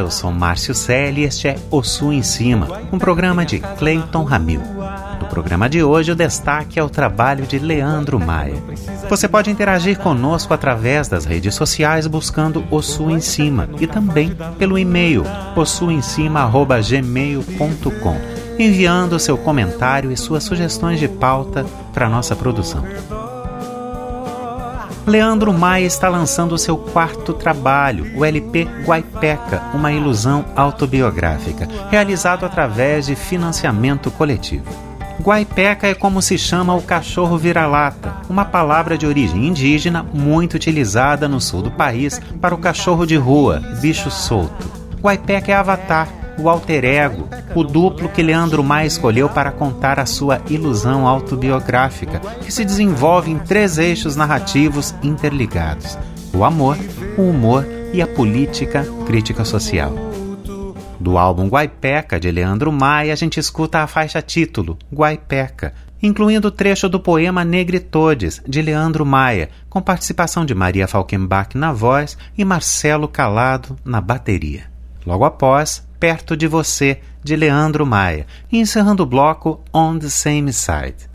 Eu 0.00 0.10
sou 0.10 0.32
Márcio 0.32 0.74
Selle 0.74 1.20
e 1.20 1.24
este 1.24 1.46
é 1.46 1.56
O 1.70 1.82
Sul 1.82 2.14
em 2.14 2.22
Cima, 2.22 2.66
um 2.90 2.98
programa 2.98 3.44
de 3.44 3.58
Clayton 3.58 4.24
Ramil. 4.24 4.62
No 5.20 5.26
programa 5.26 5.68
de 5.68 5.82
hoje, 5.82 6.10
o 6.10 6.16
destaque 6.16 6.78
é 6.78 6.82
o 6.82 6.88
trabalho 6.88 7.44
de 7.44 7.58
Leandro 7.58 8.18
Maia. 8.18 8.54
Você 9.10 9.28
pode 9.28 9.50
interagir 9.50 9.98
conosco 9.98 10.54
através 10.54 11.06
das 11.06 11.26
redes 11.26 11.54
sociais 11.54 12.06
buscando 12.06 12.64
O 12.70 12.80
Sul 12.80 13.10
em 13.10 13.20
Cima 13.20 13.68
e 13.78 13.86
também 13.86 14.34
pelo 14.58 14.78
e-mail 14.78 15.22
ossuemcima.gmail.com, 15.54 18.16
enviando 18.58 19.18
seu 19.18 19.36
comentário 19.36 20.10
e 20.10 20.16
suas 20.16 20.44
sugestões 20.44 20.98
de 20.98 21.08
pauta 21.08 21.66
para 21.92 22.08
nossa 22.08 22.34
produção. 22.34 22.82
Leandro 25.10 25.52
Maia 25.52 25.86
está 25.86 26.08
lançando 26.08 26.56
seu 26.56 26.78
quarto 26.78 27.34
trabalho, 27.34 28.16
o 28.16 28.24
LP 28.24 28.68
Guaipeca, 28.84 29.60
uma 29.74 29.90
ilusão 29.90 30.44
autobiográfica, 30.54 31.66
realizado 31.90 32.46
através 32.46 33.06
de 33.06 33.16
financiamento 33.16 34.08
coletivo. 34.12 34.66
Guaipeca 35.20 35.88
é 35.88 35.94
como 35.94 36.22
se 36.22 36.38
chama 36.38 36.76
o 36.76 36.82
cachorro 36.82 37.36
vira-lata, 37.36 38.18
uma 38.28 38.44
palavra 38.44 38.96
de 38.96 39.04
origem 39.04 39.48
indígena 39.48 40.04
muito 40.14 40.54
utilizada 40.54 41.28
no 41.28 41.40
sul 41.40 41.60
do 41.60 41.72
país 41.72 42.20
para 42.40 42.54
o 42.54 42.58
cachorro 42.58 43.04
de 43.04 43.16
rua, 43.16 43.60
bicho 43.80 44.12
solto. 44.12 44.70
Guaipeca 45.02 45.50
é 45.50 45.56
avatar, 45.56 46.06
o 46.40 46.48
alter 46.48 46.84
ego, 46.84 47.28
o 47.54 47.62
duplo 47.62 48.08
que 48.08 48.22
Leandro 48.22 48.64
Maia 48.64 48.86
escolheu 48.86 49.28
para 49.28 49.52
contar 49.52 50.00
a 50.00 50.06
sua 50.06 50.40
ilusão 50.48 51.06
autobiográfica, 51.06 52.20
que 52.40 52.50
se 52.50 52.64
desenvolve 52.64 53.30
em 53.30 53.38
três 53.38 53.78
eixos 53.78 54.16
narrativos 54.16 54.94
interligados: 55.02 55.98
o 56.34 56.44
amor, 56.44 56.76
o 57.18 57.22
humor 57.22 57.66
e 57.92 58.00
a 58.00 58.06
política 58.06 58.86
crítica 59.06 59.44
social. 59.44 59.92
Do 60.98 61.16
álbum 61.16 61.48
Guaipeca, 61.48 62.20
de 62.20 62.30
Leandro 62.30 62.70
Maia, 62.70 63.12
a 63.12 63.16
gente 63.16 63.40
escuta 63.40 63.78
a 63.78 63.86
faixa 63.86 64.20
título, 64.20 64.78
Guaipeca, 64.92 65.72
incluindo 66.02 66.48
o 66.48 66.50
trecho 66.50 66.88
do 66.88 67.00
poema 67.00 67.44
Negritodes, 67.44 68.42
de 68.46 68.62
Leandro 68.62 69.04
Maia, 69.04 69.48
com 69.68 69.80
participação 69.80 70.44
de 70.44 70.54
Maria 70.54 70.88
Falkenbach 70.88 71.56
na 71.56 71.72
voz 71.72 72.16
e 72.36 72.44
Marcelo 72.44 73.08
Calado 73.08 73.76
na 73.84 74.00
bateria. 74.00 74.64
Logo 75.06 75.24
após, 75.24 75.86
Perto 76.00 76.34
de 76.34 76.48
Você, 76.48 77.02
de 77.22 77.36
Leandro 77.36 77.84
Maia, 77.84 78.26
e 78.50 78.58
encerrando 78.58 79.02
o 79.02 79.06
bloco 79.06 79.60
On 79.72 79.98
the 79.98 80.08
Same 80.08 80.50
Side. 80.50 81.10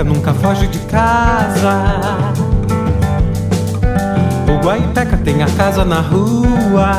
Guaipeca 0.00 0.04
nunca 0.04 0.32
foge 0.34 0.66
de 0.66 0.78
casa. 0.80 2.32
O 4.48 4.64
Guaipeca 4.64 5.16
tem 5.18 5.42
a 5.42 5.46
casa 5.46 5.84
na 5.84 6.00
rua. 6.00 6.92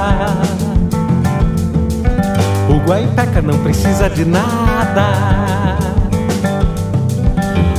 O 2.69 2.77
Guaipeca 2.87 3.41
não 3.41 3.57
precisa 3.59 4.09
de 4.09 4.25
nada. 4.25 5.07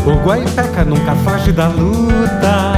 O 0.04 0.26
Guaipeca 0.26 0.84
nunca 0.84 1.14
foge 1.24 1.52
da 1.52 1.68
luta. 1.68 2.72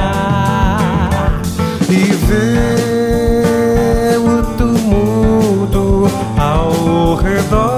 E 1.89 2.13
vê 2.27 4.17
o 4.17 4.43
tumulto 4.55 6.07
ao 6.37 7.15
redor. 7.15 7.74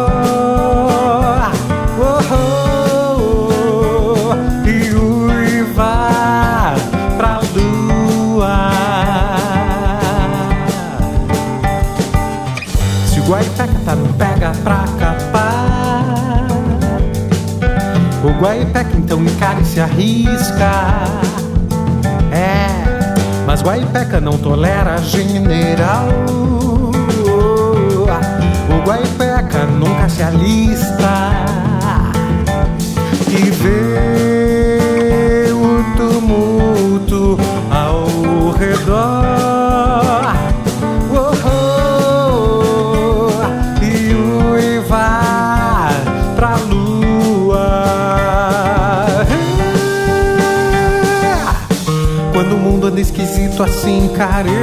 O 18.37 18.39
Guaipeca 18.39 18.95
então 18.95 19.23
encara 19.23 19.59
e 19.59 19.65
se 19.65 19.79
arrisca. 19.79 20.71
É, 22.31 22.67
mas 23.47 23.63
Guaipeca 23.63 24.21
não 24.21 24.37
tolera 24.37 24.95
general. 24.99 26.07
O 28.69 28.87
Guaipeca 28.87 29.65
nunca 29.65 30.07
se 30.07 30.21
alista 30.21 30.96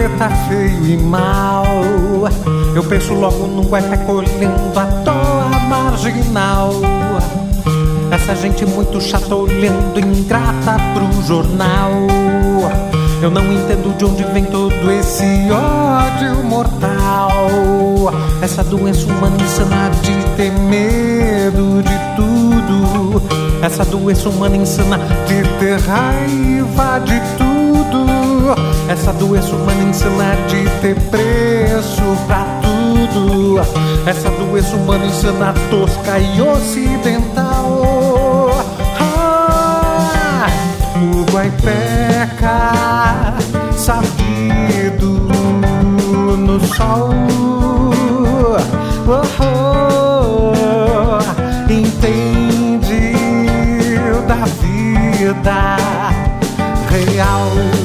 careta, 0.04 0.28
feio 0.48 0.86
e 0.86 0.96
mal. 0.98 1.64
Eu 2.74 2.84
penso 2.84 3.14
logo 3.14 3.46
num 3.46 3.64
guaipeca 3.64 4.10
olhando 4.12 4.78
à 4.78 4.86
toa 5.04 5.58
marginal. 5.68 6.72
Essa 8.10 8.34
gente 8.36 8.66
muito 8.66 9.00
chata 9.00 9.34
olhando 9.34 9.98
ingrata 9.98 10.76
pro 10.92 11.22
jornal. 11.22 11.92
Eu 13.22 13.30
não 13.30 13.42
entendo 13.52 13.96
de 13.96 14.04
onde 14.04 14.24
vem 14.24 14.44
todo 14.44 14.90
esse 14.92 15.24
ódio 15.50 16.44
mortal. 16.44 18.12
Essa 18.42 18.62
doença 18.62 19.06
humana 19.06 19.36
insana 19.40 19.90
de 20.02 20.36
ter 20.36 20.52
medo 20.52 21.82
de 21.82 22.16
tudo. 22.16 23.22
Essa 23.62 23.84
doença 23.84 24.28
humana 24.28 24.56
insana 24.56 24.98
de 25.26 25.42
ter 25.58 25.80
raiva 25.80 26.98
de 27.00 27.20
tudo. 27.38 27.53
Essa 28.88 29.12
doença 29.12 29.54
humana 29.56 29.82
insana 29.84 30.36
de 30.48 30.68
ter 30.80 30.94
preço 31.10 32.02
pra 32.26 32.44
tudo. 32.62 33.60
Essa 34.06 34.30
doença 34.30 34.76
humana 34.76 35.06
insana 35.06 35.54
tosca 35.70 36.18
e 36.18 36.40
ocidental. 36.40 37.82
Ah, 39.00 40.46
o 40.96 41.24
Guaipeca, 41.32 42.72
sabido 43.76 45.20
no 46.36 46.60
sol. 46.74 47.10
Oh, 49.06 49.22
oh, 49.42 50.52
entende 51.70 53.14
da 54.26 54.44
vida 54.46 55.76
real. 56.90 57.83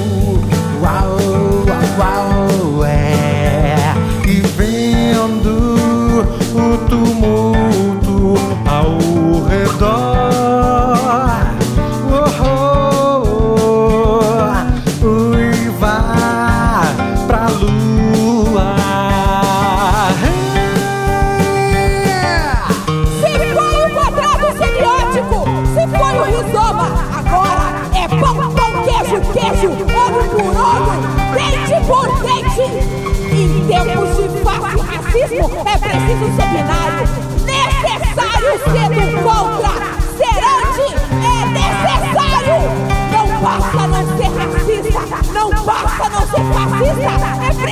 Redor. 9.60 10.19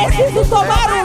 Preciso 0.08 0.44
tomar 0.46 0.97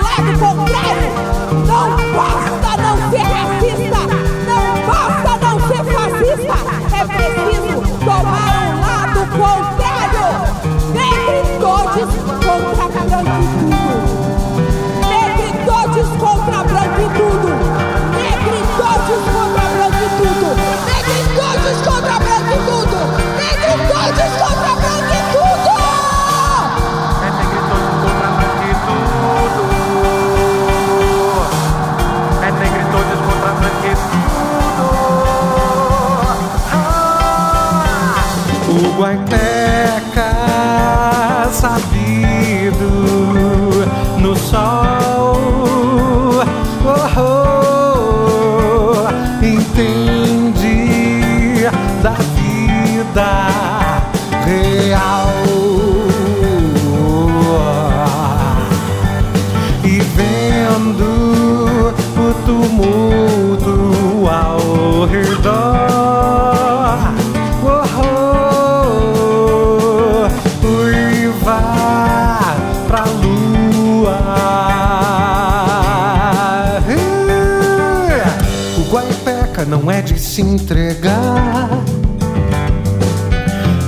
não 79.73 79.90
é 79.90 80.02
de 80.02 80.20
se 80.20 80.42
entregar 80.42 81.70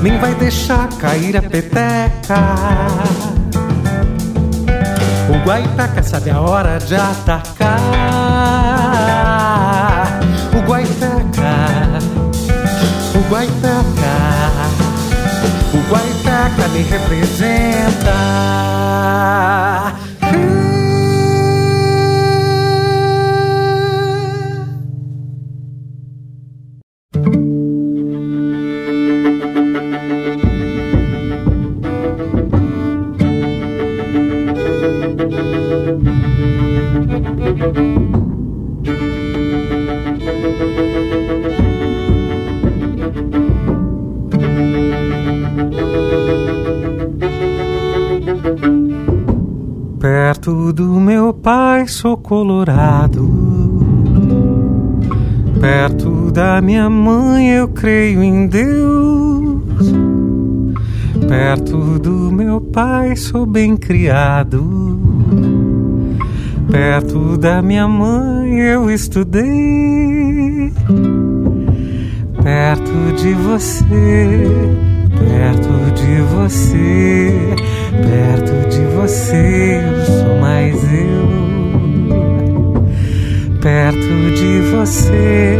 nem 0.01 0.19
vai 0.19 0.35
deixar 0.35 0.89
cair 0.99 1.37
a 1.37 1.43
peteca. 1.43 2.37
O 5.29 5.47
guaipeca 5.47 6.03
sabe 6.03 6.31
a 6.31 6.41
hora 6.41 6.79
de 6.79 6.95
atacar. 6.95 7.81
O 10.55 10.61
guaipeca, 10.67 11.99
o 13.15 13.21
guaipeca, 13.31 14.15
o 15.73 15.79
guaipeca 15.91 16.69
me 16.69 16.83
representa. 16.83 18.15
Colorado. 52.25 53.29
Perto 55.61 56.33
da 56.33 56.61
minha 56.61 56.89
mãe 56.89 57.51
eu 57.51 57.69
creio 57.69 58.23
em 58.23 58.47
Deus. 58.47 59.63
Perto 61.29 61.99
do 61.99 62.33
meu 62.33 62.61
pai 62.61 63.15
sou 63.15 63.45
bem 63.45 63.77
criado. 63.77 64.99
Perto 66.71 67.37
da 67.37 67.61
minha 67.61 67.87
mãe 67.87 68.59
eu 68.59 68.91
estudei. 68.91 70.73
Perto 72.43 73.17
de 73.17 73.35
você, 73.35 74.49
perto 75.19 75.95
de 75.95 76.23
você, 76.35 77.55
perto 78.03 78.69
de 78.71 78.85
você 78.97 79.83
eu 79.83 80.05
sou 80.07 80.41
mais 80.41 80.75
eu. 80.85 81.54
Perto 83.85 84.31
de 84.35 84.61
você, 84.71 85.59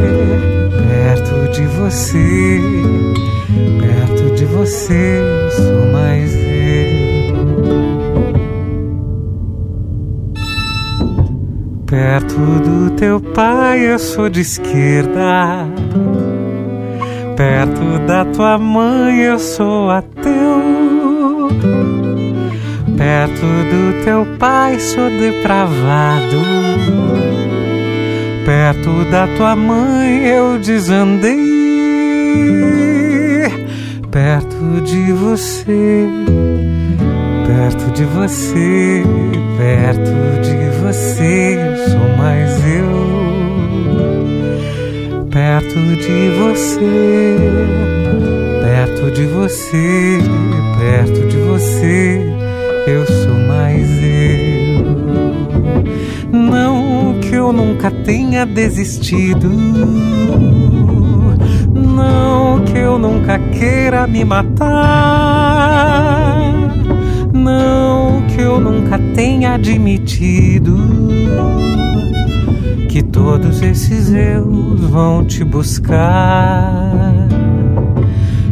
perto 0.89 1.53
de 1.53 1.67
você, 1.67 2.59
perto 3.83 4.35
de 4.35 4.47
você 4.47 5.21
eu 5.21 5.51
sou 5.51 5.93
mais 5.93 6.35
eu. 6.35 6.95
Perto 11.85 12.39
do 12.67 12.91
teu 12.97 13.21
pai 13.21 13.93
eu 13.93 13.99
sou 13.99 14.31
de 14.31 14.41
esquerda. 14.41 15.69
Perto 17.37 17.99
da 18.07 18.25
tua 18.25 18.57
mãe 18.57 19.19
eu 19.19 19.39
sou 19.39 19.91
ateu. 19.91 20.63
Perto 22.97 23.43
do 23.43 24.03
teu 24.03 24.27
pai 24.39 24.81
sou 24.81 25.11
depravado. 25.11 26.41
Perto 28.45 29.05
da 29.11 29.27
tua 29.37 29.57
mãe 29.57 30.27
eu 30.27 30.59
desandei. 30.59 31.35
Perto 34.11 34.81
de 34.85 35.13
você, 35.13 36.07
perto 37.47 37.91
de 37.93 38.05
você, 38.05 39.03
perto 39.59 40.13
de 40.43 40.71
você 40.81 41.59
eu 41.59 41.77
sou 41.89 42.17
mais 42.17 42.51
eu 42.65 43.05
perto 45.35 45.75
de 45.97 46.31
você, 46.39 47.37
perto 48.63 49.11
de 49.11 49.27
você, 49.27 50.19
perto 50.79 51.27
de 51.27 51.37
você, 51.39 52.21
eu 52.87 53.05
sou 53.05 53.35
mais 53.49 53.89
eu. 54.01 54.85
Não 56.33 56.84
eu 57.45 57.53
nunca 57.53 57.91
tenha 57.91 58.47
desistido, 58.47 59.51
não 61.75 62.65
que 62.65 62.79
eu 62.79 62.99
nunca 62.99 63.39
queira 63.39 64.07
me 64.07 64.25
matar, 64.25 64.65
não 67.35 68.23
que 68.29 68.41
eu 68.41 68.59
nunca 68.59 68.99
tenha 69.15 69.53
admitido 69.55 70.75
que 72.89 73.03
todos 73.03 73.61
esses 73.61 74.11
eus 74.11 74.81
vão 74.81 75.23
te 75.23 75.45
buscar. 75.45 77.13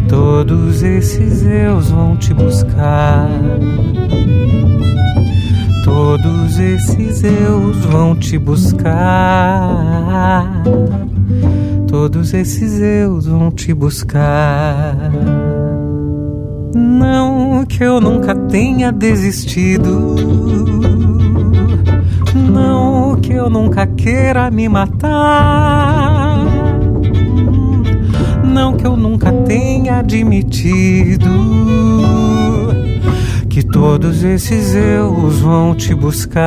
Todos 0.07 0.83
esses 0.83 1.47
eus 1.47 1.91
vão 1.91 2.15
te 2.17 2.35
buscar. 2.35 3.31
Todos 5.95 6.59
esses 6.59 7.23
eus 7.23 7.85
vão 7.85 8.17
te 8.17 8.39
buscar. 8.39 9.05
Todos 11.87 12.33
esses 12.33 12.81
eus 12.81 13.27
vão 13.27 13.51
te 13.51 13.75
buscar. 13.75 14.97
Não 16.75 17.67
que 17.67 17.85
eu 17.85 18.01
nunca 18.01 18.35
tenha 18.35 18.91
desistido. 18.91 20.17
Não 22.51 23.17
que 23.17 23.35
eu 23.35 23.51
nunca 23.51 23.87
queira 23.87 24.51
me 24.51 24.71
matar. 24.71 26.39
Não 28.43 28.73
que 28.79 28.87
eu 28.87 28.97
nunca 28.97 29.31
tenha 29.31 29.99
admitido 29.99 31.62
que 33.53 33.63
todos 33.63 34.25
esses 34.25 34.75
eus 34.75 35.41
vão 35.41 35.75
te 35.75 35.95
buscar. 35.95 36.41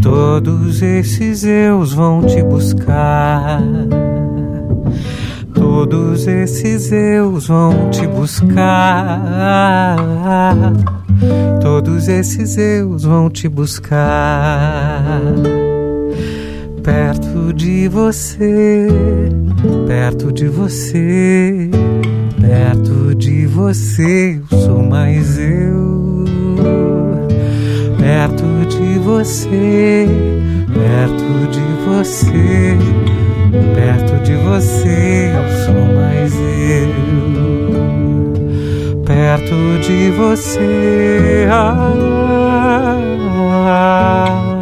Todos 0.00 0.80
esses 0.80 1.44
eus 1.44 1.92
vão 1.92 2.22
te 2.22 2.42
buscar. 2.42 3.60
Todos 5.52 6.26
esses 6.26 6.90
eus 6.90 7.48
vão 7.48 7.90
te 7.90 8.06
buscar. 8.06 9.98
Todos 11.60 12.08
esses 12.08 12.56
eus 12.56 13.04
vão 13.04 13.28
te 13.28 13.46
buscar. 13.46 15.20
Perto 16.82 17.52
de 17.52 17.88
você, 17.88 18.88
perto 19.86 20.32
de 20.32 20.48
você, 20.48 21.68
perto 22.40 23.03
de 23.14 23.46
você, 23.46 24.40
eu 24.50 24.58
sou 24.58 24.82
mais 24.82 25.38
eu. 25.38 26.24
Perto 27.98 28.44
de 28.68 28.98
você, 28.98 30.06
perto 30.72 31.48
de 31.50 31.62
você, 31.86 32.76
perto 33.74 34.22
de 34.22 34.34
você, 34.36 35.32
eu 35.34 35.48
sou 35.64 35.94
mais 35.94 36.32
eu 36.34 37.04
perto 39.04 39.54
de 39.80 40.10
você. 40.10 41.46
Ah, 41.50 41.92
ah, 43.66 44.30
hum, 44.48 44.53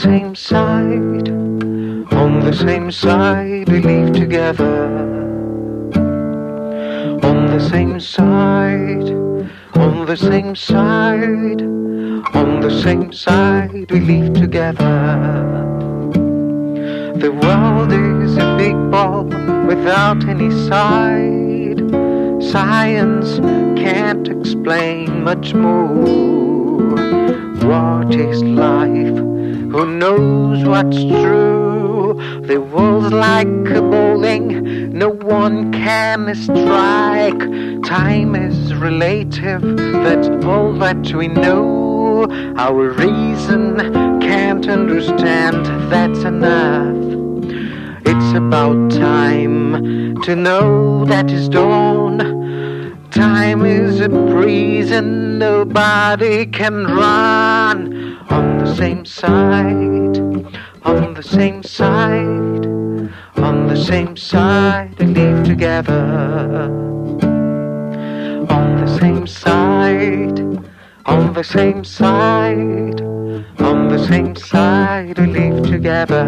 same 0.00 0.34
side, 0.34 1.28
on 1.28 2.40
the 2.40 2.54
same 2.54 2.90
side 2.90 3.68
we 3.68 3.80
live 3.80 4.14
together. 4.14 4.96
On 7.22 7.46
the 7.48 7.60
same 7.60 8.00
side, 8.00 9.10
on 9.74 10.06
the 10.06 10.16
same 10.16 10.56
side, 10.56 11.60
on 12.34 12.60
the 12.62 12.70
same 12.82 13.12
side 13.12 13.90
we 13.90 14.00
live 14.00 14.32
together. 14.32 14.96
The 17.24 17.32
world 17.42 17.92
is 17.92 18.38
a 18.38 18.56
big 18.56 18.76
ball 18.90 19.24
without 19.66 20.24
any 20.26 20.50
side. 20.66 21.80
Science 22.42 23.38
can't 23.78 24.28
explain 24.28 25.22
much 25.22 25.52
more. 25.52 25.92
What 27.68 28.14
is 28.14 28.42
life? 28.42 29.29
Who 29.72 29.86
knows 29.86 30.64
what's 30.64 30.96
true? 30.96 32.14
The 32.44 32.60
world's 32.60 33.12
like 33.12 33.46
a 33.46 33.80
bowling, 33.80 34.92
no 34.98 35.10
one 35.10 35.70
can 35.72 36.34
strike. 36.34 37.38
Time 37.84 38.34
is 38.34 38.74
relative, 38.74 39.62
that's 40.02 40.28
all 40.44 40.72
that 40.78 41.14
we 41.14 41.28
know. 41.28 42.26
Our 42.56 42.90
reason 42.90 43.76
can't 44.20 44.68
understand, 44.68 45.64
that's 45.88 46.24
enough. 46.24 46.96
It's 48.04 48.32
about 48.36 48.90
time 48.90 50.20
to 50.22 50.34
know 50.34 51.04
that 51.04 51.30
is 51.30 51.48
dawn. 51.48 52.18
Time 53.12 53.64
is 53.64 54.00
a 54.00 54.08
prison 54.08 55.38
nobody 55.38 56.44
can 56.46 56.86
run. 56.86 57.59
On 58.30 58.58
the 58.58 58.74
same 58.74 59.04
side, 59.04 60.18
on 60.84 61.14
the 61.14 61.22
same 61.22 61.62
side, 61.64 62.66
on 63.36 63.66
the 63.66 63.76
same 63.76 64.16
side, 64.16 64.94
they 64.96 65.06
live 65.06 65.44
together. 65.44 66.70
On 68.48 68.76
the 68.80 68.98
same 69.00 69.26
side, 69.26 70.40
on 71.06 71.32
the 71.32 71.42
same 71.42 71.82
side, 71.84 73.00
on 73.58 73.88
the 73.88 73.98
same 74.06 74.36
side, 74.36 75.18
we 75.18 75.26
live 75.26 75.66
together. 75.66 76.24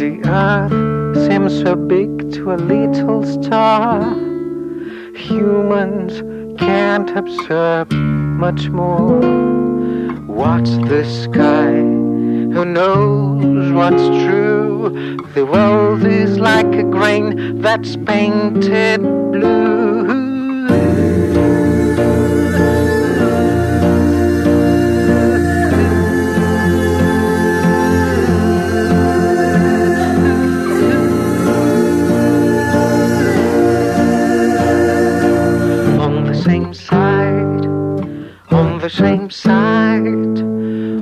The 0.00 0.20
earth 0.26 1.26
seems 1.26 1.62
so 1.62 1.74
big 1.74 2.32
to 2.34 2.52
a 2.52 2.56
little 2.56 3.24
star. 3.24 4.02
Humans 5.16 6.22
can't 6.58 7.10
observe 7.16 7.88
much 8.40 8.70
more. 8.70 9.20
Watch 10.26 10.70
the 10.88 11.04
sky? 11.04 11.72
Who 12.54 12.64
knows 12.64 13.70
what's 13.70 14.06
true? 14.24 15.18
The 15.34 15.44
world 15.44 16.06
is 16.06 16.38
like 16.38 16.74
a 16.74 16.84
grain 16.84 17.60
that's 17.60 17.96
painted 17.96 19.02
blue. 19.02 19.69
Same 38.90 39.30
side, 39.30 40.42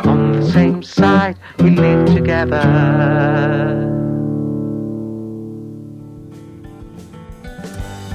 on 0.06 0.32
the 0.32 0.42
same 0.52 0.82
side, 0.82 1.36
we 1.58 1.70
live 1.70 2.04
together. 2.14 2.62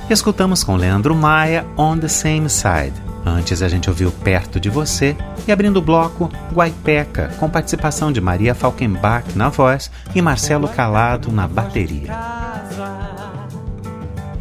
Escutamos 0.10 0.64
com 0.64 0.76
Leandro 0.76 1.16
Maia 1.16 1.66
On 1.76 1.98
the 1.98 2.08
Same 2.08 2.48
Side. 2.50 2.94
Antes 3.26 3.62
a 3.62 3.70
gente 3.70 3.90
ouviu 3.90 4.12
Perto 4.12 4.60
de 4.60 4.70
Você 4.70 5.16
e 5.48 5.52
abrindo 5.52 5.78
o 5.78 5.82
bloco 5.82 6.30
Guaipeca, 6.54 7.30
com 7.40 7.50
participação 7.50 8.12
de 8.12 8.22
Maria 8.22 8.54
Falkenbach 8.54 9.26
na 9.36 9.50
voz 9.50 9.90
e 10.14 10.22
Marcelo 10.22 10.68
Calado 10.68 11.32
na 11.32 11.48
bateria. 11.48 12.12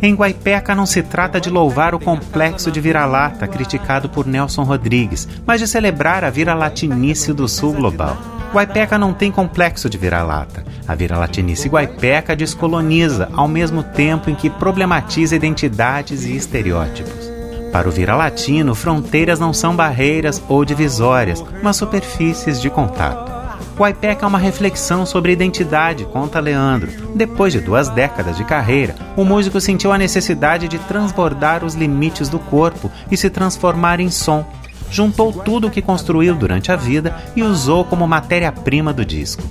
Em 0.04 0.16
Guaipeca 0.16 0.74
não 0.74 0.84
se 0.84 1.00
trata 1.00 1.40
de 1.40 1.48
louvar 1.48 1.94
o 1.94 2.00
complexo 2.00 2.72
de 2.72 2.80
vira-lata 2.80 3.46
criticado 3.46 4.08
por 4.08 4.26
Nelson 4.26 4.64
Rodrigues, 4.64 5.28
mas 5.46 5.60
de 5.60 5.68
celebrar 5.68 6.24
a 6.24 6.30
vira-latinice 6.30 7.32
do 7.32 7.46
sul 7.46 7.72
global. 7.72 8.16
Guaipeca 8.52 8.98
não 8.98 9.14
tem 9.14 9.30
complexo 9.30 9.88
de 9.88 9.96
vira-lata. 9.96 10.64
A 10.88 10.96
vira-latinice 10.96 11.68
guaipeca 11.68 12.34
descoloniza, 12.34 13.28
ao 13.32 13.46
mesmo 13.46 13.84
tempo 13.84 14.28
em 14.28 14.34
que 14.34 14.50
problematiza 14.50 15.36
identidades 15.36 16.24
e 16.24 16.34
estereótipos. 16.34 17.30
Para 17.70 17.88
o 17.88 17.92
vira-latino, 17.92 18.74
fronteiras 18.74 19.38
não 19.38 19.52
são 19.52 19.74
barreiras 19.74 20.42
ou 20.48 20.64
divisórias, 20.64 21.44
mas 21.62 21.76
superfícies 21.76 22.60
de 22.60 22.68
contato. 22.68 23.31
Guaipeca 23.76 24.24
é 24.24 24.28
uma 24.28 24.38
reflexão 24.38 25.04
sobre 25.06 25.32
identidade, 25.32 26.04
conta 26.04 26.40
Leandro. 26.40 26.90
Depois 27.14 27.52
de 27.52 27.60
duas 27.60 27.88
décadas 27.88 28.36
de 28.36 28.44
carreira, 28.44 28.94
o 29.16 29.24
músico 29.24 29.60
sentiu 29.60 29.92
a 29.92 29.98
necessidade 29.98 30.68
de 30.68 30.78
transbordar 30.78 31.64
os 31.64 31.74
limites 31.74 32.28
do 32.28 32.38
corpo 32.38 32.90
e 33.10 33.16
se 33.16 33.30
transformar 33.30 34.00
em 34.00 34.10
som. 34.10 34.44
Juntou 34.90 35.32
tudo 35.32 35.68
o 35.68 35.70
que 35.70 35.80
construiu 35.80 36.34
durante 36.34 36.70
a 36.70 36.76
vida 36.76 37.16
e 37.34 37.42
usou 37.42 37.84
como 37.84 38.06
matéria-prima 38.06 38.92
do 38.92 39.04
disco. 39.04 39.42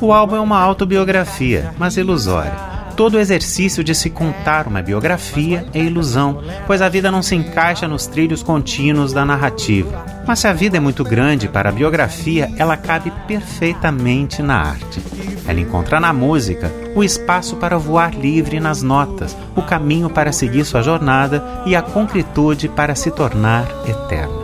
O 0.00 0.12
álbum 0.12 0.36
é 0.36 0.40
uma 0.40 0.58
autobiografia, 0.58 1.74
mas 1.76 1.96
ilusória. 1.96 2.79
Todo 3.00 3.14
o 3.14 3.18
exercício 3.18 3.82
de 3.82 3.94
se 3.94 4.10
contar 4.10 4.66
uma 4.66 4.82
biografia 4.82 5.64
é 5.72 5.78
ilusão, 5.78 6.42
pois 6.66 6.82
a 6.82 6.88
vida 6.90 7.10
não 7.10 7.22
se 7.22 7.34
encaixa 7.34 7.88
nos 7.88 8.06
trilhos 8.06 8.42
contínuos 8.42 9.10
da 9.10 9.24
narrativa. 9.24 10.04
Mas 10.26 10.40
se 10.40 10.46
a 10.46 10.52
vida 10.52 10.76
é 10.76 10.80
muito 10.80 11.02
grande 11.02 11.48
para 11.48 11.70
a 11.70 11.72
biografia, 11.72 12.52
ela 12.58 12.76
cabe 12.76 13.10
perfeitamente 13.26 14.42
na 14.42 14.56
arte. 14.56 15.00
Ela 15.48 15.60
encontra 15.60 15.98
na 15.98 16.12
música 16.12 16.70
o 16.94 17.02
espaço 17.02 17.56
para 17.56 17.78
voar 17.78 18.14
livre 18.14 18.60
nas 18.60 18.82
notas, 18.82 19.34
o 19.56 19.62
caminho 19.62 20.10
para 20.10 20.30
seguir 20.30 20.66
sua 20.66 20.82
jornada 20.82 21.42
e 21.64 21.74
a 21.74 21.80
concretude 21.80 22.68
para 22.68 22.94
se 22.94 23.10
tornar 23.10 23.66
eterna. 23.88 24.39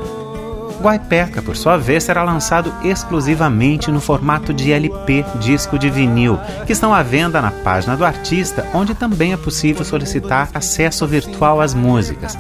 Guaipeca, 0.87 1.43
por 1.43 1.57
sua 1.57 1.77
vez, 1.77 2.05
será 2.05 2.23
lançado 2.23 2.73
exclusivamente 2.85 3.91
no 3.91 4.01
formato 4.01 4.55
de 4.55 4.71
LP, 4.71 5.25
disco 5.41 5.77
de 5.77 5.91
vinil, 5.91 6.39
que 6.65 6.73
estão 6.73 6.95
à 6.95 7.03
venda 7.03 7.43
na 7.43 7.51
página 7.51 7.97
do 7.97 8.05
artista, 8.05 8.65
onde 8.73 8.95
também 8.95 9.33
é 9.33 9.37
possível 9.37 9.85
solicitar 9.85 10.49
acesso 10.55 11.05
virtual 11.05 11.61
às 11.61 11.75
músicas. 11.75 12.39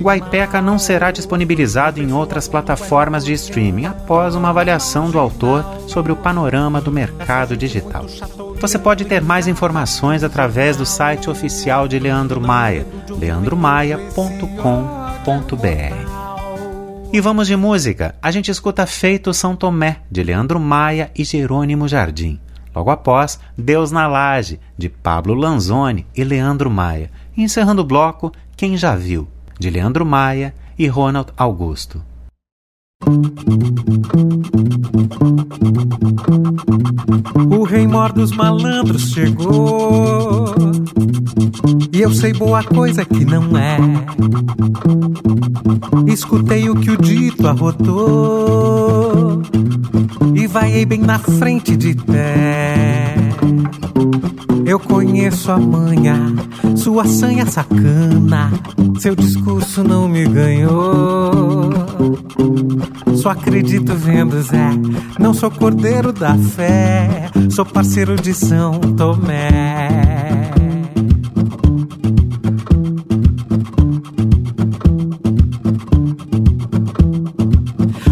Guaipeca 0.00 0.62
não 0.62 0.78
será 0.78 1.10
disponibilizado 1.10 2.00
em 2.00 2.12
outras 2.12 2.46
plataformas 2.46 3.24
de 3.24 3.32
streaming 3.32 3.86
após 3.86 4.36
uma 4.36 4.50
avaliação 4.50 5.10
do 5.10 5.18
autor 5.18 5.64
sobre 5.88 6.12
o 6.12 6.16
panorama 6.16 6.80
do 6.80 6.92
mercado 6.92 7.56
digital. 7.56 8.06
Você 8.60 8.78
pode 8.78 9.04
ter 9.04 9.20
mais 9.20 9.48
informações 9.48 10.22
através 10.22 10.76
do 10.76 10.86
site 10.86 11.28
oficial 11.28 11.88
de 11.88 11.98
Leandro 11.98 12.40
Maia, 12.40 12.86
leandromaia.com.br. 13.18 15.99
E 17.12 17.20
vamos 17.20 17.48
de 17.48 17.56
música. 17.56 18.14
A 18.22 18.30
gente 18.30 18.52
escuta 18.52 18.86
Feito 18.86 19.34
São 19.34 19.56
Tomé, 19.56 19.96
de 20.08 20.22
Leandro 20.22 20.60
Maia 20.60 21.10
e 21.12 21.24
Jerônimo 21.24 21.88
Jardim. 21.88 22.38
Logo 22.72 22.88
após, 22.88 23.40
Deus 23.58 23.90
na 23.90 24.06
Laje, 24.06 24.60
de 24.78 24.88
Pablo 24.88 25.34
Lanzoni 25.34 26.06
e 26.14 26.22
Leandro 26.22 26.70
Maia. 26.70 27.10
E 27.36 27.42
encerrando 27.42 27.82
o 27.82 27.84
bloco, 27.84 28.30
Quem 28.56 28.76
Já 28.76 28.94
Viu, 28.94 29.26
de 29.58 29.68
Leandro 29.68 30.06
Maia 30.06 30.54
e 30.78 30.86
Ronald 30.86 31.32
Augusto. 31.36 32.00
O 37.50 37.64
rei 37.64 37.86
mor 37.86 38.12
dos 38.12 38.30
malandros 38.32 39.10
chegou. 39.12 40.54
E 41.92 42.00
eu 42.00 42.12
sei 42.12 42.32
boa 42.32 42.62
coisa 42.62 43.04
que 43.04 43.24
não 43.24 43.56
é. 43.56 43.78
Escutei 46.06 46.68
o 46.68 46.76
que 46.76 46.90
o 46.90 46.96
dito 46.96 47.48
arrotou. 47.48 49.42
E 50.34 50.46
vaiei 50.46 50.84
bem 50.84 51.00
na 51.00 51.18
frente 51.18 51.76
de 51.76 51.94
pé. 51.94 53.14
Eu 54.66 54.78
conheço 54.78 55.50
a 55.50 55.58
manha, 55.58 56.16
sua 56.76 57.04
sanha 57.06 57.46
sacana. 57.46 58.52
Seu 59.00 59.16
discurso 59.16 59.82
não 59.82 60.06
me 60.08 60.24
ganhou. 60.26 61.79
Só 63.16 63.30
acredito 63.30 63.94
vendo 63.94 64.40
Zé. 64.42 64.70
Não 65.18 65.34
sou 65.34 65.50
cordeiro 65.50 66.12
da 66.12 66.36
fé, 66.36 67.30
sou 67.50 67.64
parceiro 67.64 68.16
de 68.16 68.32
São 68.32 68.78
Tomé. 68.80 70.50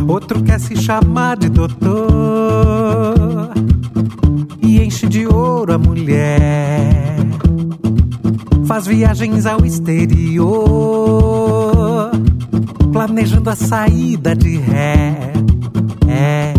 Outro 0.07 0.43
quer 0.43 0.59
se 0.59 0.77
chamar 0.77 1.37
de 1.37 1.49
doutor 1.49 3.51
e 4.63 4.83
enche 4.83 5.07
de 5.07 5.27
ouro 5.27 5.75
a 5.75 5.79
mulher. 5.79 7.17
Faz 8.65 8.87
viagens 8.87 9.47
ao 9.47 9.65
exterior, 9.65 10.49
planejando 12.93 13.51
a 13.51 13.57
saída 13.57 14.35
de 14.35 14.57
ré. 14.59 15.33
É, 16.07 16.55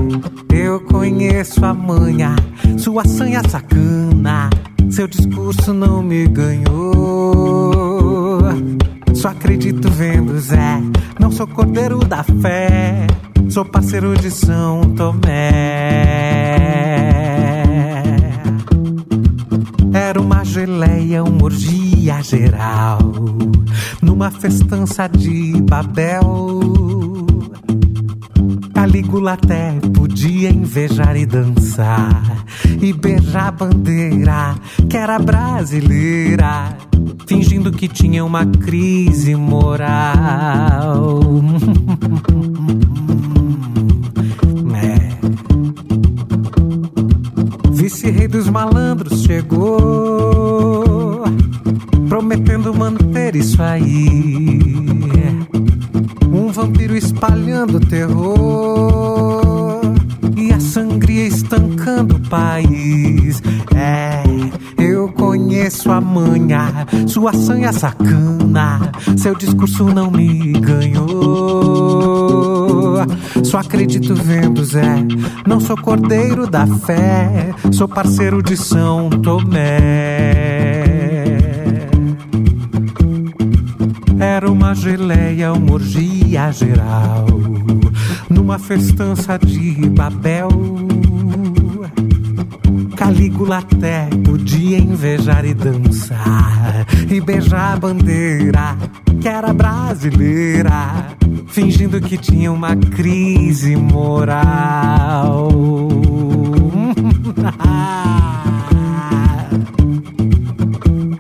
eu 0.54 0.80
conheço 0.82 1.66
a 1.66 1.74
manha, 1.74 2.36
sua 2.78 3.04
sanha 3.06 3.42
sacana. 3.48 4.50
Seu 4.90 5.08
discurso 5.08 5.74
não 5.74 6.02
me 6.02 6.28
ganhou. 6.28 7.70
Só 9.14 9.30
acredito 9.30 9.90
vendo 9.90 10.40
Zé. 10.40 10.82
Não 11.20 11.32
sou 11.32 11.46
cordeiro 11.46 12.00
da 12.00 12.24
fé. 12.24 13.06
Sou 13.50 13.66
parceiro 13.66 14.16
de 14.16 14.32
São 14.32 14.82
Tomé. 14.96 16.69
Era 19.94 20.22
uma 20.22 20.44
geleia, 20.44 21.24
uma 21.24 21.46
orgia 21.46 22.22
geral. 22.22 23.00
Numa 24.02 24.30
festança 24.32 25.08
de 25.08 25.62
Babel. 25.62 26.60
Calígula 28.74 29.34
até 29.34 29.74
podia 29.94 30.50
invejar 30.50 31.18
e 31.18 31.26
dançar 31.26 32.46
e 32.82 32.94
beijar 32.94 33.48
a 33.48 33.52
bandeira 33.52 34.56
que 34.90 34.96
era 34.96 35.20
brasileira, 35.20 36.78
fingindo 37.28 37.72
que 37.72 37.88
tinha 37.88 38.24
uma 38.24 38.46
crise 38.46 39.36
moral. 39.36 41.20
dos 48.30 48.48
malandros 48.48 49.24
chegou, 49.24 51.24
prometendo 52.08 52.74
manter 52.74 53.36
isso 53.36 53.62
aí. 53.62 54.60
Um 56.32 56.52
vampiro 56.52 56.96
espalhando 56.96 57.80
terror 57.80 59.82
e 60.38 60.54
a 60.54 60.60
sangria 60.60 61.26
estancando 61.26 62.18
o 62.18 62.30
país. 62.30 63.42
É, 63.76 64.22
eu 64.78 65.10
conheço 65.10 65.92
a 65.92 66.00
manha, 66.00 66.86
sua 67.08 67.34
sanha 67.34 67.74
sacana. 67.74 68.92
Seu 69.18 69.36
discurso 69.36 69.86
não 69.86 70.12
me 70.12 70.54
ganhou. 70.54 72.49
Só 73.44 73.60
acredito 73.60 74.14
vendo 74.16 74.64
Zé. 74.64 74.96
Não 75.48 75.60
sou 75.60 75.78
cordeiro 75.78 76.48
da 76.48 76.66
fé, 76.68 77.54
sou 77.72 77.88
parceiro 77.88 78.42
de 78.42 78.56
São 78.56 79.10
Tomé. 79.10 80.50
Era 84.20 84.52
uma 84.52 84.74
geleia, 84.76 85.54
uma 85.54 85.74
orgia 85.74 86.52
geral, 86.52 87.26
numa 88.30 88.60
festança 88.60 89.38
de 89.38 89.90
Babel. 89.90 90.89
Calígula 93.00 93.58
até 93.60 94.10
podia 94.26 94.78
invejar 94.78 95.46
e 95.46 95.54
dançar, 95.54 96.86
e 97.10 97.22
beijar 97.22 97.76
a 97.76 97.78
bandeira 97.78 98.78
que 99.22 99.30
era 99.30 99.54
brasileira, 99.54 101.08
fingindo 101.48 102.02
que 102.02 102.18
tinha 102.18 102.52
uma 102.52 102.76
crise 102.76 103.78
moral. 103.78 105.48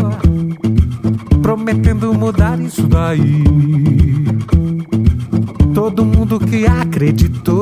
prometendo 1.47 2.13
mudar 2.13 2.59
isso 2.59 2.89
daí. 2.89 3.45
Todo 5.73 6.05
mundo 6.05 6.41
que 6.41 6.67
acreditou 6.67 7.55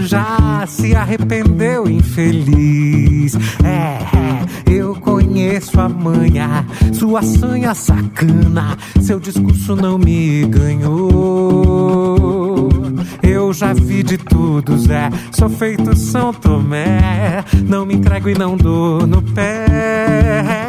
já 0.00 0.66
se 0.66 0.94
arrependeu, 0.94 1.88
infeliz. 1.88 3.34
É, 3.64 3.96
eu 4.70 4.94
conheço 4.96 5.80
a 5.80 5.88
manha, 5.88 6.66
sua 6.92 7.22
sanha 7.22 7.74
sacana. 7.74 8.76
Seu 9.00 9.18
discurso 9.18 9.74
não 9.74 9.96
me 9.96 10.44
ganhou. 10.44 10.98
Eu 13.22 13.54
já 13.54 13.72
vi 13.72 14.02
de 14.02 14.18
tudo, 14.18 14.76
Zé. 14.76 15.08
Sou 15.32 15.48
feito 15.48 15.96
São 15.96 16.34
Tomé. 16.34 17.42
Não 17.66 17.86
me 17.86 17.94
entrego 17.94 18.28
e 18.28 18.36
não 18.36 18.54
dou 18.54 19.06
no 19.06 19.22
pé. 19.22 20.65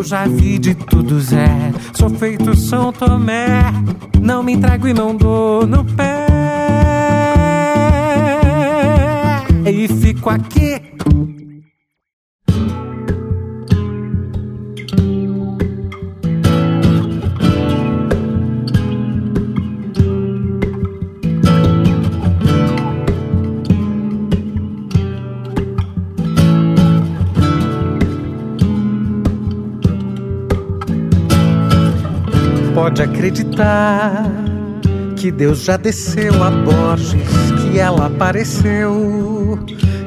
Eu 0.00 0.04
já 0.04 0.24
vi 0.26 0.58
de 0.58 0.74
tudo, 0.74 1.20
Zé. 1.20 1.46
Sou 1.92 2.08
feito 2.08 2.56
São 2.56 2.90
Tomé. 2.90 3.48
Não 4.18 4.42
me 4.42 4.54
entrego 4.54 4.88
e 4.88 4.94
não 4.94 5.14
dou 5.14 5.66
no 5.66 5.84
pé. 5.84 6.26
E 9.66 9.86
fico 9.88 10.30
aqui. 10.30 10.89
Pode 32.80 33.02
acreditar 33.02 34.24
que 35.14 35.30
Deus 35.30 35.64
já 35.64 35.76
desceu 35.76 36.42
a 36.42 36.50
Borges, 36.50 37.12
que 37.60 37.78
ela 37.78 38.06
apareceu, 38.06 39.58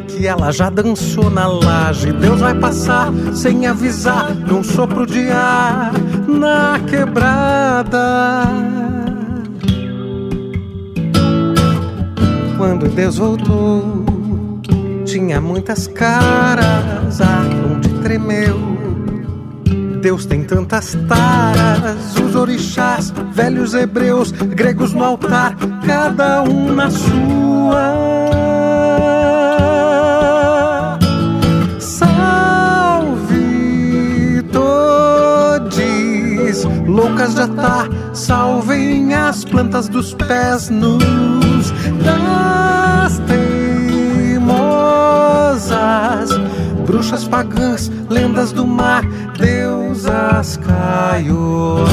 que 0.07 0.26
ela 0.26 0.51
já 0.51 0.71
dançou 0.71 1.30
na 1.30 1.45
laje. 1.45 2.11
Deus 2.13 2.39
vai 2.39 2.55
passar 2.55 3.13
sem 3.36 3.67
avisar, 3.67 4.34
num 4.34 4.63
sopro 4.63 5.05
de 5.05 5.30
ar 5.30 5.91
na 6.28 6.80
quebrada. 6.89 8.47
Quando 12.57 12.89
Deus 12.89 13.19
voltou, 13.19 14.03
tinha 15.05 15.39
muitas 15.39 15.86
caras, 15.86 17.21
ar 17.21 17.45
onde 17.71 17.89
tremeu. 18.01 18.72
Deus 20.04 20.26
tem 20.26 20.43
tantas 20.43 20.97
taras, 21.08 22.20
os 22.20 22.36
orixás, 22.36 23.14
velhos 23.32 23.74
hebreus, 23.74 24.34
gregos 24.34 24.91
no 24.91 25.01
altar, 25.01 25.56
cada 25.88 26.43
um 26.43 26.74
na 26.74 26.91
sua. 26.91 27.95
Salve 31.80 33.24
todes, 34.51 36.66
loucas 36.86 37.36
de 37.36 37.41
atar, 37.43 37.88
salvem 38.12 39.14
as 39.14 39.45
plantas 39.45 39.88
dos 39.88 40.14
pés 40.16 40.70
nus 40.70 41.72
das 42.04 43.20
teimosas 43.20 45.14
bruxas 46.93 47.28
pagãs, 47.28 47.91
lendas 48.10 48.51
do 48.51 48.68
mar, 48.68 49.04
caiuás. 50.14 51.89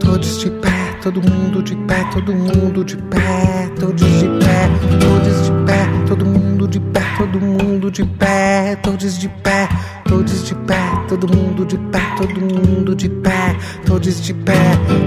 Todos 0.00 0.44
de 0.44 0.50
pé, 0.50 0.70
todo 1.02 1.20
mundo 1.22 1.62
de 1.62 1.76
pé, 1.76 2.04
todo 2.12 2.32
mundo 2.32 2.84
de 2.84 2.96
pé, 2.96 3.72
todos 3.78 4.20
de 4.20 4.28
pé, 4.40 4.68
todos 4.98 5.48
de 5.48 5.52
pé, 5.66 5.78
todo 6.08 6.24
mundo 6.24 6.66
de 6.66 6.80
pé, 6.80 7.00
todo 7.18 7.40
mundo 7.40 7.90
de 7.90 8.04
pé, 8.04 8.76
todos 8.82 9.20
de 9.20 9.28
pé, 9.28 9.68
todos 10.04 10.48
de 10.48 10.54
pé, 10.66 10.80
todo 11.08 11.28
mundo 11.28 11.64
de 11.64 11.78
pé, 11.92 12.00
todo 12.18 12.40
mundo 12.40 12.94
de 12.94 13.08
pé, 13.08 13.56
todos 13.86 14.26
de 14.26 14.34
pé, 14.34 14.58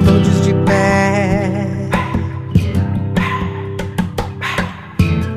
todos 0.06 0.46
de 0.46 0.54
pé. 0.66 1.90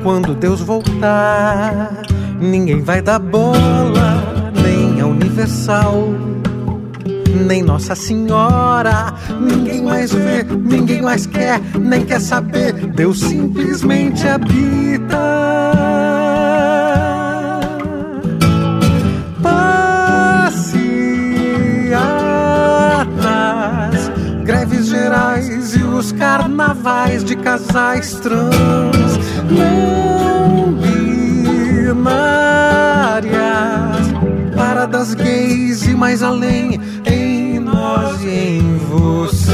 Quando 0.03 0.33
Deus 0.35 0.61
voltar, 0.65 2.07
ninguém 2.39 2.81
vai 2.81 3.01
dar 3.01 3.19
bola, 3.19 4.51
nem 4.63 5.01
a 5.01 5.05
Universal. 5.05 6.09
nem 7.45 7.61
Nossa 7.61 7.95
Senhora. 7.95 9.13
Ninguém 9.39 9.83
mais 9.83 10.11
vê, 10.11 10.43
ninguém 10.43 11.01
mais 11.01 11.25
quer, 11.25 11.61
nem 11.79 12.03
quer 12.05 12.19
saber. 12.19 12.73
Deus 12.73 13.19
simplesmente 13.19 14.27
habita. 14.27 15.17
Passeatas, 23.07 24.11
greves 24.43 24.87
gerais 24.87 25.75
e 25.75 25.83
os 25.83 26.11
carnavais 26.11 27.23
de 27.23 27.35
casais 27.35 28.13
trans. 28.15 29.17
Não 29.49 30.06
paradas 34.97 35.13
gays 35.13 35.83
e 35.83 35.93
mais 35.93 36.23
além, 36.23 36.79
em 37.05 37.59
nós 37.59 38.23
e 38.23 38.29
em 38.29 38.77
você. 38.77 39.53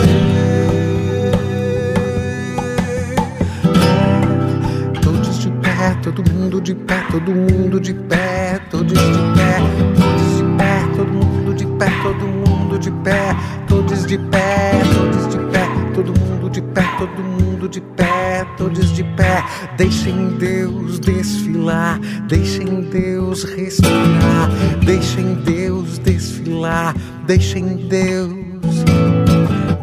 Todos 5.01 5.39
de 5.39 5.51
pé, 5.51 5.97
todo 6.01 6.31
mundo 6.31 6.61
de 6.61 6.73
pé, 6.73 7.03
todo 7.11 7.31
mundo 7.31 7.79
de 7.79 7.93
pé, 7.93 8.59
todos 8.69 8.93
de 8.93 9.19
pé, 9.35 9.59
todos 9.97 10.37
de 10.37 10.43
pé, 10.57 10.95
todo 10.95 11.11
mundo 11.11 11.53
de 11.53 11.65
pé, 11.65 11.91
todo 12.03 12.27
mundo 12.27 12.79
de 12.79 12.91
pé, 12.91 13.35
todos 13.67 14.05
de 14.05 14.17
pé, 14.17 14.81
todos 14.93 15.27
de 15.27 15.39
pé, 15.51 15.69
todo 15.93 16.19
mundo 16.19 16.49
de 16.49 16.61
pé, 16.61 16.83
todo 16.97 17.23
mundo 17.23 17.67
de 17.67 17.81
pé, 17.81 18.22
todos 18.57 18.91
de 18.93 19.03
pé. 19.15 19.43
Deixem 19.77 20.29
Deus 20.37 20.99
desfilar, 20.99 21.99
deixem 22.27 22.81
Deus 22.81 23.43
respirar, 23.43 24.49
deixem 24.85 25.35
Deus 25.35 25.97
desfilar, 25.99 26.95
deixem 27.25 27.87
Deus, 27.87 28.83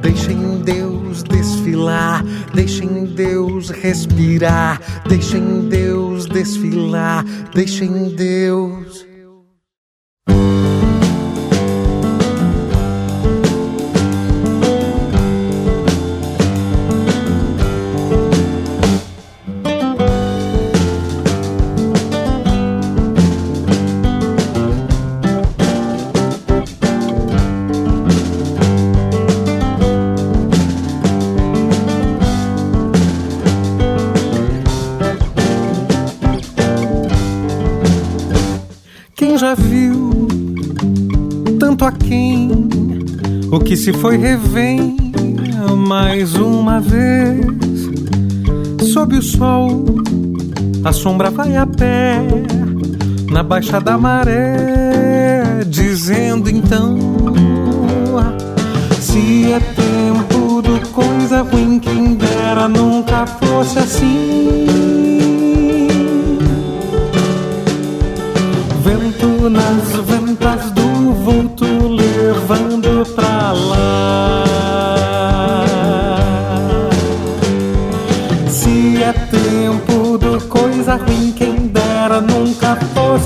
deixem 0.02 0.62
Deus 0.62 1.22
desfilar, 1.22 2.24
deixem 2.54 3.06
Deus 3.06 3.70
respirar, 3.70 4.80
deixem 5.08 5.68
Deus 5.68 6.26
desfilar, 6.26 7.24
deixem 7.54 8.14
Deus. 8.14 9.09
Se 43.80 43.94
foi 43.94 44.18
revém 44.18 44.94
mais 45.86 46.34
uma 46.34 46.82
vez. 46.82 47.40
Sob 48.92 49.16
o 49.16 49.22
sol 49.22 49.86
a 50.84 50.92
sombra 50.92 51.30
vai 51.30 51.56
a 51.56 51.66
pé 51.66 52.16
na 53.30 53.42
baixa 53.42 53.80
da 53.80 53.96
maré 53.96 55.64
dizendo 55.66 56.50
então 56.50 56.98
se 59.00 59.52
é 59.52 59.60
tempo 59.60 60.60
do 60.60 60.86
coisa 60.90 61.42
ruim 61.42 61.78
quem 61.78 62.14
dera 62.16 62.68
nunca 62.68 63.26
fosse 63.26 63.78
assim 63.78 64.89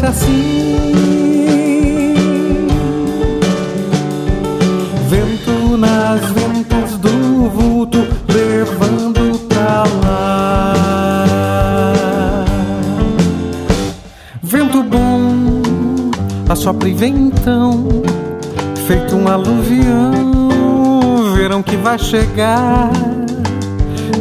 assim. 0.05 0.93
Vento 5.09 5.77
nas 5.77 6.21
ventas 6.33 6.97
do 6.99 7.49
vulto 7.51 7.99
levando 8.29 9.39
pra 9.49 9.85
lá. 10.05 10.75
Vento 14.43 14.83
bom, 14.83 15.31
assopra 16.49 16.89
e 16.89 16.95
vem 16.95 17.27
então, 17.27 17.87
feito 18.87 19.15
um 19.17 19.29
aluvião, 19.29 21.33
verão 21.35 21.63
que 21.63 21.77
vai 21.77 21.99
chegar. 21.99 22.91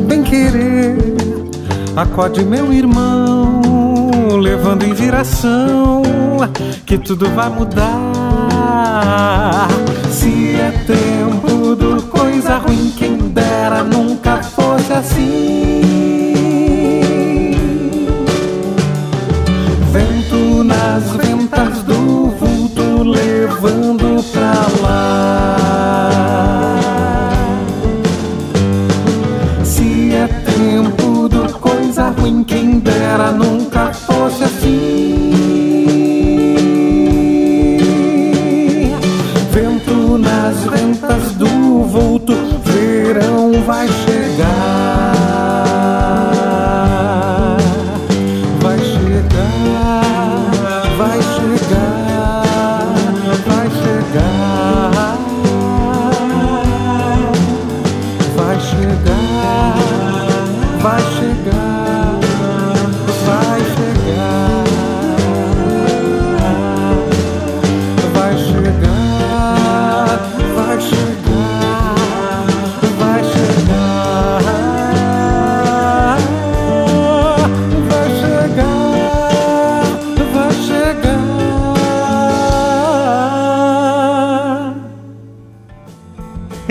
Bem 0.08 0.24
querer, 0.24 0.98
acode 1.96 2.44
meu 2.44 2.74
irmão, 2.74 3.62
levando 4.38 4.84
em 4.84 4.94
viração, 4.94 6.02
que 6.86 6.98
tudo 6.98 7.30
vai 7.30 7.50
mudar. 7.50 8.10
Se 10.12 10.56
é 10.56 10.72
tempo 10.86 11.76
do 11.76 12.02
coisa 12.04 12.58
ruim, 12.58 12.94
quem 12.98 13.18
dera 13.18 13.84
nunca 13.84 14.42
fosse 14.44 14.94
assim. 14.94 15.63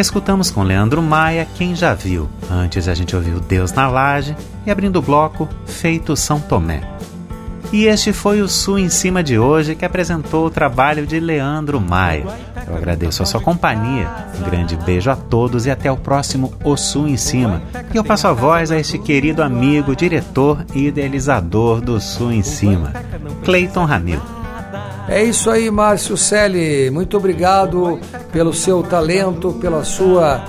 Escutamos 0.03 0.51
com 0.51 0.65
Leandro 0.65 1.01
Maia 1.01 1.47
Quem 1.55 1.77
Já 1.77 1.95
Viu. 1.95 2.29
Antes 2.51 2.89
a 2.89 2.95
gente 2.95 3.15
ouviu 3.15 3.39
Deus 3.39 3.71
na 3.71 3.87
Laje 3.87 4.37
e 4.67 4.71
abrindo 4.71 4.97
o 4.97 5.03
bloco 5.03 5.49
Feito 5.65 6.17
São 6.17 6.41
Tomé. 6.41 6.83
E 7.73 7.85
este 7.85 8.13
foi 8.13 8.43
o 8.43 8.49
Sul 8.49 8.81
em 8.81 8.89
Cima 8.89 9.23
de 9.23 9.39
hoje 9.39 9.77
que 9.77 9.85
apresentou 9.85 10.47
o 10.47 10.51
trabalho 10.51 11.07
de 11.07 11.21
Leandro 11.21 11.81
Maia. 11.81 12.27
Eu 12.67 12.77
agradeço 12.77 13.23
a 13.23 13.27
sua 13.27 13.41
companhia, 13.41 14.11
um 14.41 14.43
grande 14.43 14.77
beijo 14.77 15.09
a 15.09 15.15
todos 15.15 15.67
e 15.67 15.71
até 15.71 15.91
o 15.91 15.97
próximo 15.97 16.53
O 16.65 16.77
Sul 16.77 17.07
em 17.07 17.17
Cima. 17.17 17.63
E 17.95 17.97
eu 17.97 18.03
passo 18.03 18.27
a 18.27 18.33
voz 18.33 18.73
a 18.73 18.79
este 18.81 18.99
querido 18.99 19.41
amigo, 19.41 19.95
diretor 19.95 20.67
e 20.75 20.89
idealizador 20.89 21.81
do 21.81 22.01
Sul 22.01 22.33
em 22.33 22.43
Cima, 22.43 22.93
Cleiton 23.45 23.85
Ramil. 23.85 24.42
É 25.09 25.23
isso 25.23 25.51
aí, 25.51 25.71
Márcio 25.71 26.17
Selle. 26.17 26.91
Muito 26.91 27.17
obrigado 27.17 27.99
pelo 28.33 28.55
seu 28.55 28.83
talento, 28.83 29.53
pela 29.55 29.85
sua 29.85 30.43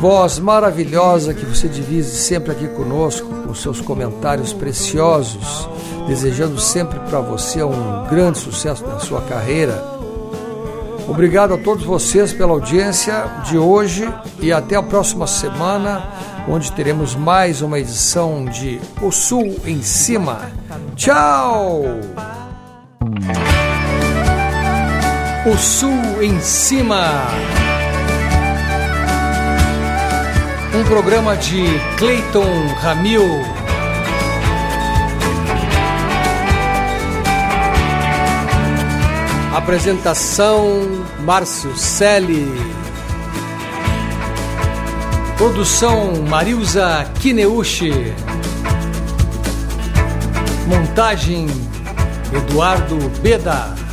voz 0.00 0.38
maravilhosa 0.38 1.34
que 1.34 1.44
você 1.44 1.68
divide 1.68 2.06
sempre 2.06 2.52
aqui 2.52 2.68
conosco, 2.68 3.26
com 3.26 3.54
seus 3.54 3.80
comentários 3.80 4.52
preciosos, 4.52 5.68
desejando 6.06 6.58
sempre 6.60 6.98
para 7.00 7.20
você 7.20 7.62
um 7.62 8.06
grande 8.08 8.38
sucesso 8.38 8.86
na 8.86 8.98
sua 8.98 9.20
carreira. 9.22 9.94
Obrigado 11.06 11.54
a 11.54 11.58
todos 11.58 11.84
vocês 11.84 12.32
pela 12.32 12.52
audiência 12.52 13.24
de 13.44 13.58
hoje 13.58 14.08
e 14.40 14.52
até 14.52 14.76
a 14.76 14.82
próxima 14.82 15.26
semana, 15.26 16.08
onde 16.48 16.72
teremos 16.72 17.14
mais 17.14 17.60
uma 17.60 17.78
edição 17.78 18.44
de 18.46 18.80
O 19.02 19.10
Sul 19.10 19.56
em 19.66 19.82
Cima. 19.82 20.50
Tchau! 20.96 21.84
O 25.46 25.58
Sul 25.58 26.22
em 26.22 26.40
Cima. 26.40 27.28
Um 30.74 30.82
programa 30.84 31.36
de 31.36 31.66
Clayton 31.98 32.68
Ramil. 32.80 33.28
Apresentação 39.54 41.04
Márcio 41.20 41.76
Selle. 41.76 42.50
Produção 45.36 46.22
Marilza 46.26 47.06
Kineuchi. 47.20 48.14
Montagem 50.66 51.46
Eduardo 52.32 52.96
Beda. 53.20 53.83